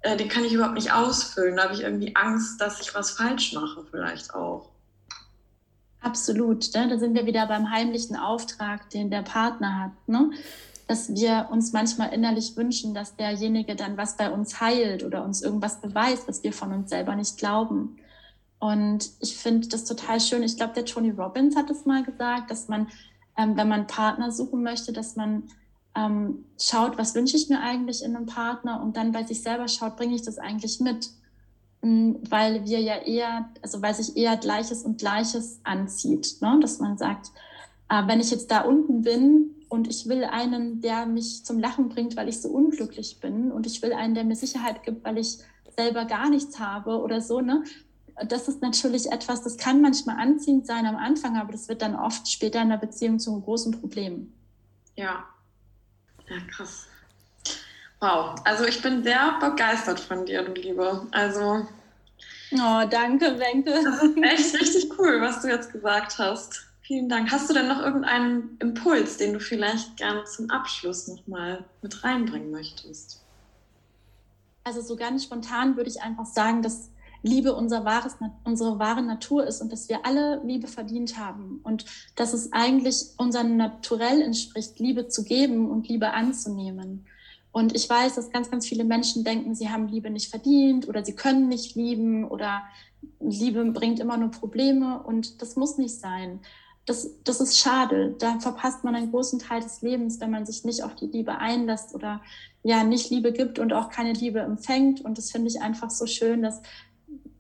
äh, 0.02 0.18
den 0.18 0.28
kann 0.28 0.44
ich 0.44 0.52
überhaupt 0.52 0.76
nicht 0.76 0.92
ausfüllen. 0.92 1.56
Da 1.56 1.64
habe 1.64 1.74
ich 1.74 1.84
irgendwie 1.84 2.14
Angst, 2.18 2.60
dass 2.60 2.82
ich 2.82 2.94
was 2.94 3.12
falsch 3.12 3.54
mache 3.54 3.86
vielleicht 3.90 4.36
auch. 4.36 4.72
Absolut, 6.02 6.74
ne? 6.74 6.90
da 6.90 6.98
sind 6.98 7.16
wir 7.16 7.26
wieder 7.26 7.48
beim 7.48 7.72
heimlichen 7.72 8.18
Auftrag, 8.18 8.90
den 8.90 9.10
der 9.10 9.22
Partner 9.22 9.80
hat. 9.80 10.10
Ne? 10.10 10.32
Dass 10.92 11.16
wir 11.16 11.48
uns 11.50 11.72
manchmal 11.72 12.14
innerlich 12.14 12.58
wünschen, 12.58 12.94
dass 12.94 13.16
derjenige 13.16 13.78
dann 13.78 13.96
was 13.96 14.18
bei 14.18 14.30
uns 14.30 14.60
heilt 14.60 15.06
oder 15.06 15.24
uns 15.24 15.42
irgendwas 15.42 15.80
beweist, 15.80 16.28
was 16.28 16.44
wir 16.44 16.52
von 16.52 16.74
uns 16.74 16.90
selber 16.90 17.16
nicht 17.16 17.38
glauben. 17.38 17.96
Und 18.60 19.10
ich 19.22 19.38
finde 19.38 19.70
das 19.70 19.86
total 19.86 20.20
schön. 20.20 20.44
Ich 20.44 20.58
glaube, 20.58 20.74
der 20.74 20.84
Tony 20.84 21.12
Robbins 21.12 21.56
hat 21.56 21.70
es 21.70 21.86
mal 21.86 22.04
gesagt, 22.04 22.52
dass 22.52 22.68
man, 22.68 22.90
ähm, 23.38 23.56
wenn 23.56 23.70
man 23.70 23.88
Partner 23.88 24.34
suchen 24.34 24.64
möchte, 24.64 24.92
dass 24.92 25.16
man 25.16 25.44
ähm, 25.96 26.44
schaut, 26.60 26.98
was 26.98 27.16
wünsche 27.16 27.38
ich 27.38 27.48
mir 27.48 27.62
eigentlich 27.62 28.04
in 28.04 28.14
einem 28.14 28.26
Partner 28.26 28.84
und 28.84 28.98
dann 28.98 29.14
bei 29.14 29.24
sich 29.24 29.42
selber 29.42 29.70
schaut, 29.70 29.96
bringe 29.96 30.16
ich 30.16 30.24
das 30.24 30.40
eigentlich 30.40 30.82
mit? 30.82 31.10
Mm, 31.84 32.16
weil 32.30 32.66
wir 32.66 32.82
ja 32.82 32.98
eher, 32.98 33.50
also 33.62 33.82
weil 33.82 33.94
sich 33.94 34.18
eher 34.18 34.36
Gleiches 34.36 34.84
und 34.84 35.00
Gleiches 35.00 35.62
anzieht, 35.64 36.42
ne? 36.42 36.60
dass 36.62 36.80
man 36.80 36.98
sagt, 36.98 37.32
äh, 37.88 38.06
wenn 38.08 38.20
ich 38.20 38.30
jetzt 38.30 38.52
da 38.52 38.60
unten 38.64 39.04
bin, 39.04 39.56
und 39.72 39.88
ich 39.88 40.10
will 40.10 40.26
einen, 40.26 40.82
der 40.82 41.06
mich 41.06 41.46
zum 41.46 41.58
Lachen 41.58 41.88
bringt, 41.88 42.18
weil 42.18 42.28
ich 42.28 42.42
so 42.42 42.50
unglücklich 42.50 43.22
bin 43.22 43.54
und 43.54 43.66
ich 43.66 43.82
will 43.82 43.94
einen, 43.94 44.16
der 44.16 44.26
mir 44.26 44.36
Sicherheit 44.36 44.84
gibt, 44.84 45.06
weil 45.06 45.18
ich 45.18 45.38
selber 45.78 46.04
gar 46.04 46.30
nichts 46.30 46.60
habe 46.60 47.00
oder 47.00 47.22
so, 47.22 47.40
ne? 47.40 47.64
Das 48.28 48.50
ist 48.50 48.62
natürlich 48.62 49.10
etwas, 49.14 49.44
das 49.44 49.56
kann 49.56 49.82
manchmal 49.82 50.18
anziehend 50.20 50.68
sein 50.68 50.86
am 50.86 50.98
Anfang, 50.98 51.38
aber 51.38 51.54
das 51.54 51.70
wird 51.70 51.82
dann 51.82 51.96
oft 51.96 52.30
später 52.30 52.62
in 52.62 52.68
der 52.68 52.78
Beziehung 52.78 53.18
zu 53.18 53.32
einem 53.32 53.44
großen 53.44 53.80
Problem. 53.80 54.34
Ja. 54.98 55.24
Ja, 56.28 56.38
krass. 56.54 56.88
Wow, 58.02 58.36
also 58.44 58.66
ich 58.66 58.82
bin 58.82 59.04
sehr 59.04 59.38
begeistert 59.40 60.02
von 60.02 60.26
dir, 60.26 60.44
du 60.44 60.52
Liebe. 60.52 61.08
Also. 61.12 61.66
Oh, 62.52 62.82
danke, 62.90 63.40
Wenke. 63.40 63.72
Das 63.72 64.04
ist 64.04 64.18
echt 64.18 64.62
richtig 64.62 65.00
cool, 65.00 65.22
was 65.22 65.42
du 65.42 65.48
jetzt 65.48 65.72
gesagt 65.72 66.20
hast. 66.20 66.71
Vielen 66.92 67.08
Dank. 67.08 67.32
Hast 67.32 67.50
du 67.50 67.54
denn 67.54 67.70
noch 67.70 67.80
irgendeinen 67.80 68.58
Impuls, 68.60 69.16
den 69.16 69.32
du 69.32 69.40
vielleicht 69.40 69.96
gerne 69.96 70.26
zum 70.26 70.50
Abschluss 70.50 71.08
nochmal 71.08 71.64
mit 71.82 72.04
reinbringen 72.04 72.52
möchtest? 72.52 73.24
Also 74.66 74.82
so 74.82 74.98
ganz 74.98 75.24
spontan 75.24 75.78
würde 75.78 75.90
ich 75.90 76.02
einfach 76.02 76.26
sagen, 76.26 76.62
dass 76.62 76.90
Liebe 77.24 77.56
unser 77.56 77.86
wahres, 77.86 78.18
unsere 78.44 78.78
wahre 78.78 79.04
Natur 79.04 79.48
ist 79.48 79.62
und 79.62 79.72
dass 79.72 79.88
wir 79.88 80.06
alle 80.06 80.42
Liebe 80.44 80.68
verdient 80.68 81.18
haben 81.18 81.62
und 81.64 81.86
dass 82.18 82.34
es 82.34 82.52
eigentlich 82.52 83.12
unserem 83.16 83.56
Naturell 83.56 84.22
entspricht, 84.22 84.78
Liebe 84.82 85.08
zu 85.08 85.24
geben 85.24 85.72
und 85.72 85.88
Liebe 85.88 86.12
anzunehmen. 86.12 87.06
Und 87.54 87.74
ich 87.74 87.90
weiß, 87.90 88.16
dass 88.16 88.32
ganz, 88.32 88.52
ganz 88.52 88.68
viele 88.68 88.84
Menschen 88.84 89.24
denken, 89.24 89.56
sie 89.56 89.70
haben 89.70 89.88
Liebe 89.88 90.10
nicht 90.10 90.30
verdient 90.30 90.90
oder 90.90 91.06
sie 91.06 91.16
können 91.16 91.48
nicht 91.48 91.74
lieben 91.76 92.28
oder 92.28 92.64
Liebe 93.22 93.64
bringt 93.72 94.02
immer 94.02 94.18
nur 94.18 94.32
Probleme 94.32 95.02
und 95.02 95.42
das 95.42 95.56
muss 95.56 95.78
nicht 95.78 95.98
sein 95.98 96.42
das, 96.86 97.10
das 97.24 97.42
ist 97.42 97.60
schade. 97.60 98.16
Da 98.20 98.40
verpasst 98.40 98.84
man 98.84 98.96
einen 98.96 99.12
großen 99.12 99.40
Teil 99.40 99.62
des 99.62 99.82
Lebens, 99.82 100.20
wenn 100.20 100.32
man 100.32 100.46
sich 100.46 100.64
nicht 100.64 100.84
auf 100.84 100.96
die 100.96 101.08
Liebe 101.08 101.38
einlässt 101.38 101.94
oder 101.94 102.22
ja 102.64 102.84
nicht 102.84 103.10
Liebe 103.10 103.32
gibt 103.32 103.60
und 103.60 103.74
auch 103.74 103.90
keine 103.90 104.14
Liebe 104.14 104.40
empfängt. 104.40 105.02
Und 105.02 105.18
das 105.18 105.32
finde 105.32 105.48
ich 105.48 105.62
einfach 105.62 105.90
so 105.90 106.06
schön, 106.06 106.42
dass 106.42 106.62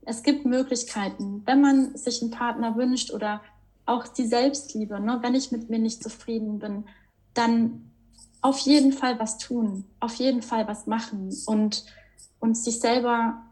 es 0.04 0.24
gibt 0.24 0.46
Möglichkeiten, 0.46 1.44
wenn 1.46 1.62
man 1.62 1.96
sich 1.96 2.22
einen 2.22 2.32
Partner 2.32 2.76
wünscht 2.76 3.12
oder 3.12 3.42
auch 3.86 4.08
die 4.08 4.26
Selbstliebe. 4.26 5.00
Ne? 5.00 5.20
Wenn 5.22 5.36
ich 5.36 5.52
mit 5.52 5.70
mir 5.70 5.80
nicht 5.80 6.04
zufrieden 6.04 6.60
bin, 6.60 6.86
dann 7.34 7.92
auf 8.42 8.60
jeden 8.60 8.92
Fall 8.92 9.20
was 9.20 9.38
tun, 9.38 9.86
auf 10.00 10.16
jeden 10.16 10.42
Fall 10.42 10.68
was 10.68 10.88
machen 10.88 11.36
und, 11.46 11.86
und 12.40 12.58
sich 12.58 12.80
selber 12.80 13.44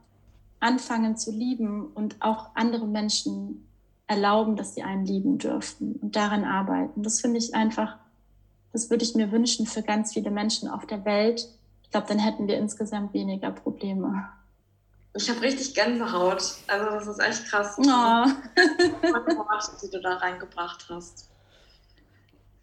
anfangen 0.60 1.15
zu 1.15 1.32
lieben 1.32 1.88
und 1.88 2.17
auch 2.21 2.49
andere 2.56 2.88
Menschen 2.88 3.69
erlauben, 4.10 4.56
dass 4.56 4.74
sie 4.74 4.82
einen 4.82 5.06
lieben 5.06 5.38
dürfen 5.38 5.93
und 6.02 6.15
daran 6.15 6.43
arbeiten. 6.43 7.04
Das 7.04 7.22
finde 7.22 7.38
ich 7.38 7.54
einfach, 7.54 7.95
das 8.74 8.89
würde 8.89 9.04
ich 9.04 9.13
mir 9.13 9.32
wünschen 9.32 9.67
für 9.67 9.84
ganz 9.84 10.13
viele 10.13 10.32
Menschen 10.32 10.67
auf 10.67 10.88
der 10.88 11.06
Welt. 11.06 11.48
Ich 11.84 11.91
glaube, 11.91 12.08
dann 12.08 12.17
hätten 12.17 12.48
wir 12.48 12.58
insgesamt 12.58 13.13
weniger 13.13 13.52
Probleme. 13.52 14.28
Ich 15.15 15.30
habe 15.30 15.41
richtig 15.41 15.76
Gänsehaut. 15.76 16.56
Also 16.67 16.86
das 16.86 17.08
ist 17.08 17.19
echt 17.19 17.45
krass. 17.45 17.76
Oh. 17.78 17.84
Worte, 17.86 19.72
die 19.84 19.91
du 19.91 20.02
da 20.02 20.15
reingebracht 20.15 20.88
hast. 20.89 21.30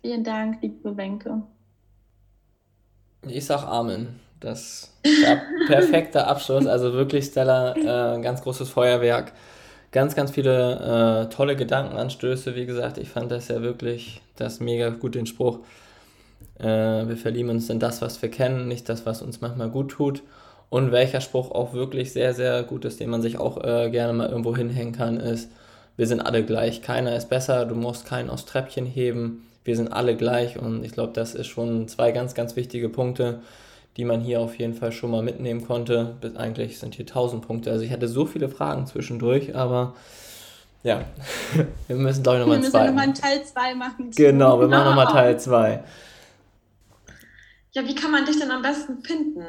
Vielen 0.02 0.24
Dank, 0.24 0.60
liebe 0.62 0.96
Wenke. 0.96 1.42
Ich 3.22 3.46
sag 3.46 3.64
Amen. 3.64 4.20
Das 4.40 4.92
war 5.04 5.42
perfekter 5.66 6.26
Abschluss. 6.26 6.66
Also 6.66 6.92
wirklich, 6.92 7.26
Stella, 7.26 7.76
äh, 7.76 8.20
ganz 8.20 8.42
großes 8.42 8.68
Feuerwerk 8.68 9.32
ganz, 9.92 10.14
ganz 10.14 10.30
viele 10.30 11.26
äh, 11.28 11.34
tolle 11.34 11.56
Gedankenanstöße. 11.56 12.54
Wie 12.54 12.66
gesagt, 12.66 12.98
ich 12.98 13.08
fand 13.08 13.30
das 13.30 13.48
ja 13.48 13.62
wirklich 13.62 14.20
das 14.36 14.60
mega 14.60 14.90
gut, 14.90 15.14
den 15.14 15.26
Spruch. 15.26 15.60
Äh, 16.58 16.64
wir 16.64 17.16
verlieben 17.16 17.50
uns 17.50 17.70
in 17.70 17.80
das, 17.80 18.02
was 18.02 18.20
wir 18.22 18.30
kennen, 18.30 18.68
nicht 18.68 18.88
das, 18.88 19.06
was 19.06 19.22
uns 19.22 19.40
manchmal 19.40 19.70
gut 19.70 19.90
tut. 19.90 20.22
Und 20.68 20.90
welcher 20.90 21.20
Spruch 21.20 21.52
auch 21.52 21.74
wirklich 21.74 22.12
sehr, 22.12 22.34
sehr 22.34 22.62
gut 22.64 22.84
ist, 22.84 22.98
den 22.98 23.10
man 23.10 23.22
sich 23.22 23.38
auch 23.38 23.62
äh, 23.62 23.88
gerne 23.90 24.12
mal 24.12 24.28
irgendwo 24.28 24.56
hinhängen 24.56 24.92
kann, 24.92 25.18
ist, 25.18 25.50
wir 25.96 26.06
sind 26.06 26.20
alle 26.20 26.44
gleich. 26.44 26.82
Keiner 26.82 27.16
ist 27.16 27.28
besser, 27.28 27.64
du 27.64 27.74
musst 27.74 28.04
keinen 28.04 28.30
aus 28.30 28.44
Treppchen 28.44 28.84
heben. 28.84 29.46
Wir 29.64 29.76
sind 29.76 29.92
alle 29.92 30.16
gleich 30.16 30.58
und 30.58 30.84
ich 30.84 30.92
glaube, 30.92 31.12
das 31.12 31.34
ist 31.34 31.46
schon 31.46 31.88
zwei 31.88 32.12
ganz, 32.12 32.34
ganz 32.34 32.54
wichtige 32.54 32.88
Punkte, 32.88 33.40
die 33.96 34.04
man 34.04 34.20
hier 34.20 34.40
auf 34.40 34.58
jeden 34.58 34.74
Fall 34.74 34.92
schon 34.92 35.10
mal 35.10 35.22
mitnehmen 35.22 35.66
konnte. 35.66 36.16
Bis 36.20 36.36
eigentlich 36.36 36.78
sind 36.78 36.94
hier 36.94 37.06
1000 37.06 37.46
Punkte. 37.46 37.70
Also 37.70 37.84
ich 37.84 37.90
hatte 37.90 38.08
so 38.08 38.26
viele 38.26 38.48
Fragen 38.48 38.86
zwischendurch, 38.86 39.56
aber 39.56 39.94
ja, 40.82 41.04
wir 41.86 41.96
müssen 41.96 42.22
glaube 42.22 42.38
ich 42.38 42.46
nochmal 42.46 42.62
zwei. 42.62 42.72
Wir 42.72 42.92
müssen 42.92 42.94
nochmal 42.94 43.04
einen 43.04 43.14
Teil 43.14 43.44
2 43.44 43.74
machen. 43.74 44.10
Genau, 44.14 44.60
wir 44.60 44.68
machen 44.68 44.84
nochmal 44.84 45.06
Teil 45.12 45.40
2. 45.40 45.84
Ja, 47.72 47.84
wie 47.86 47.94
kann 47.94 48.10
man 48.10 48.24
dich 48.24 48.38
denn 48.38 48.50
am 48.50 48.62
besten 48.62 49.02
finden? 49.02 49.44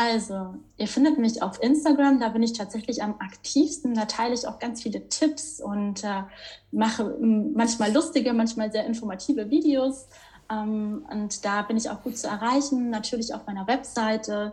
Also, 0.00 0.54
ihr 0.76 0.86
findet 0.86 1.18
mich 1.18 1.42
auf 1.42 1.60
Instagram, 1.60 2.20
da 2.20 2.28
bin 2.28 2.42
ich 2.42 2.52
tatsächlich 2.52 3.02
am 3.02 3.16
aktivsten. 3.18 3.94
Da 3.94 4.04
teile 4.04 4.32
ich 4.32 4.46
auch 4.46 4.60
ganz 4.60 4.82
viele 4.82 5.08
Tipps 5.08 5.60
und 5.60 6.04
äh, 6.04 6.22
mache 6.70 7.16
manchmal 7.20 7.92
lustige, 7.92 8.32
manchmal 8.32 8.70
sehr 8.70 8.86
informative 8.86 9.50
Videos. 9.50 10.06
Ähm, 10.50 11.06
und 11.10 11.44
da 11.44 11.62
bin 11.62 11.76
ich 11.76 11.90
auch 11.90 12.02
gut 12.02 12.16
zu 12.16 12.26
erreichen, 12.26 12.90
natürlich 12.90 13.34
auf 13.34 13.46
meiner 13.46 13.66
Webseite 13.66 14.52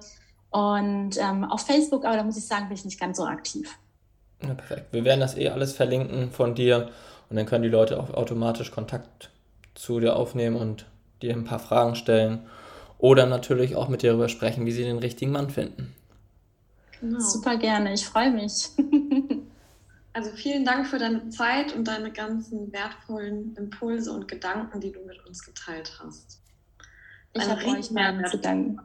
und 0.50 1.18
ähm, 1.18 1.44
auf 1.46 1.66
Facebook, 1.66 2.06
aber 2.06 2.18
da 2.18 2.24
muss 2.24 2.38
ich 2.38 2.48
sagen, 2.48 2.68
bin 2.68 2.76
ich 2.76 2.86
nicht 2.86 3.00
ganz 3.00 3.18
so 3.18 3.26
aktiv. 3.26 3.78
Ja, 4.42 4.54
perfekt. 4.54 4.88
Wir 4.92 5.06
werden 5.06 5.20
das 5.20 5.38
eh 5.38 5.50
alles 5.50 5.74
verlinken 5.74 6.32
von 6.32 6.56
dir 6.56 6.90
und 7.30 7.38
dann 7.38 7.46
können 7.46 7.64
die 7.64 7.70
Leute 7.70 8.00
auch 8.00 8.14
automatisch 8.14 8.72
Kontakt 8.72 9.32
zu 9.74 10.00
dir 10.00 10.16
aufnehmen 10.16 10.56
und 10.56 10.86
dir 11.22 11.34
ein 11.34 11.44
paar 11.44 11.60
Fragen 11.60 11.96
stellen 11.96 12.46
oder 12.98 13.26
natürlich 13.26 13.76
auch 13.76 13.88
mit 13.88 14.02
dir 14.02 14.12
darüber 14.12 14.30
sprechen, 14.30 14.66
wie 14.66 14.72
sie 14.72 14.84
den 14.84 15.00
richtigen 15.00 15.32
Mann 15.32 15.50
finden. 15.50 15.94
Genau. 17.00 17.20
Super 17.20 17.58
gerne, 17.58 17.94
ich 17.94 18.06
freue 18.06 18.32
mich. 18.32 18.70
also 20.16 20.32
vielen 20.32 20.64
Dank 20.64 20.88
für 20.88 20.98
deine 20.98 21.30
Zeit 21.30 21.74
und 21.76 21.90
deine 21.90 22.10
ganzen 22.10 22.72
wertvollen 22.72 23.54
Impulse 23.58 24.14
und 24.14 24.30
Gedanken, 24.30 24.80
die 24.80 24.94
du 24.94 25.02
mit 25.02 25.24
uns 25.28 25.44
geteilt 25.44 26.00
hast. 26.02 26.42
Ich 27.34 27.44
habe 27.44 27.66
euch 27.66 27.94
beiden 27.94 28.26
zu 28.26 28.38
danken. 28.38 28.80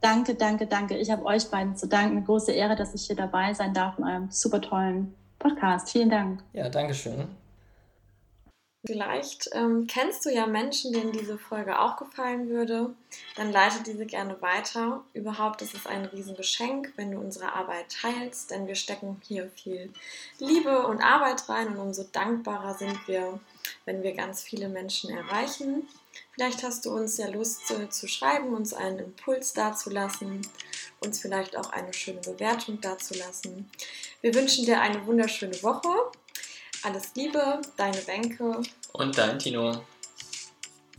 Danke, 0.00 0.36
danke, 0.36 0.68
danke. 0.68 0.96
Ich 0.96 1.10
habe 1.10 1.24
euch 1.24 1.50
beiden 1.50 1.76
zu 1.76 1.88
danken. 1.88 2.18
Eine 2.18 2.24
große 2.24 2.52
Ehre, 2.52 2.76
dass 2.76 2.94
ich 2.94 3.06
hier 3.06 3.16
dabei 3.16 3.52
sein 3.52 3.74
darf 3.74 3.98
in 3.98 4.04
eurem 4.04 4.30
super 4.30 4.60
tollen 4.60 5.12
Podcast. 5.40 5.90
Vielen 5.90 6.08
Dank. 6.08 6.44
Ja, 6.52 6.68
danke 6.68 6.94
schön. 6.94 7.26
Vielleicht 8.86 9.50
ähm, 9.52 9.86
kennst 9.86 10.24
du 10.24 10.30
ja 10.30 10.46
Menschen, 10.46 10.94
denen 10.94 11.12
diese 11.12 11.36
Folge 11.36 11.78
auch 11.78 11.98
gefallen 11.98 12.48
würde. 12.48 12.94
Dann 13.36 13.52
leite 13.52 13.82
diese 13.84 14.06
gerne 14.06 14.40
weiter. 14.40 15.04
Überhaupt 15.12 15.60
ist 15.60 15.74
es 15.74 15.86
ein 15.86 16.06
Riesengeschenk, 16.06 16.94
wenn 16.96 17.10
du 17.10 17.18
unsere 17.18 17.52
Arbeit 17.52 17.94
teilst, 18.00 18.50
denn 18.50 18.66
wir 18.66 18.76
stecken 18.76 19.20
hier 19.26 19.50
viel 19.50 19.92
Liebe 20.38 20.86
und 20.86 21.02
Arbeit 21.02 21.46
rein 21.50 21.68
und 21.68 21.76
umso 21.76 22.04
dankbarer 22.04 22.74
sind 22.74 23.06
wir, 23.06 23.38
wenn 23.84 24.02
wir 24.02 24.14
ganz 24.14 24.42
viele 24.42 24.70
Menschen 24.70 25.10
erreichen. 25.10 25.86
Vielleicht 26.32 26.62
hast 26.62 26.86
du 26.86 26.90
uns 26.90 27.18
ja 27.18 27.28
Lust 27.28 27.66
zu, 27.66 27.86
zu 27.90 28.08
schreiben, 28.08 28.54
uns 28.54 28.72
einen 28.72 28.98
Impuls 28.98 29.52
dazulassen, 29.52 30.40
uns 31.00 31.20
vielleicht 31.20 31.54
auch 31.54 31.70
eine 31.70 31.92
schöne 31.92 32.20
Bewertung 32.20 32.80
dazulassen. 32.80 33.70
Wir 34.22 34.34
wünschen 34.34 34.64
dir 34.64 34.80
eine 34.80 35.04
wunderschöne 35.06 35.62
Woche 35.62 35.88
alles 36.82 37.12
Liebe, 37.14 37.60
deine 37.76 38.06
Wenke. 38.06 38.62
Und 38.92 39.18
dein 39.18 39.38
Tino. 39.38 39.82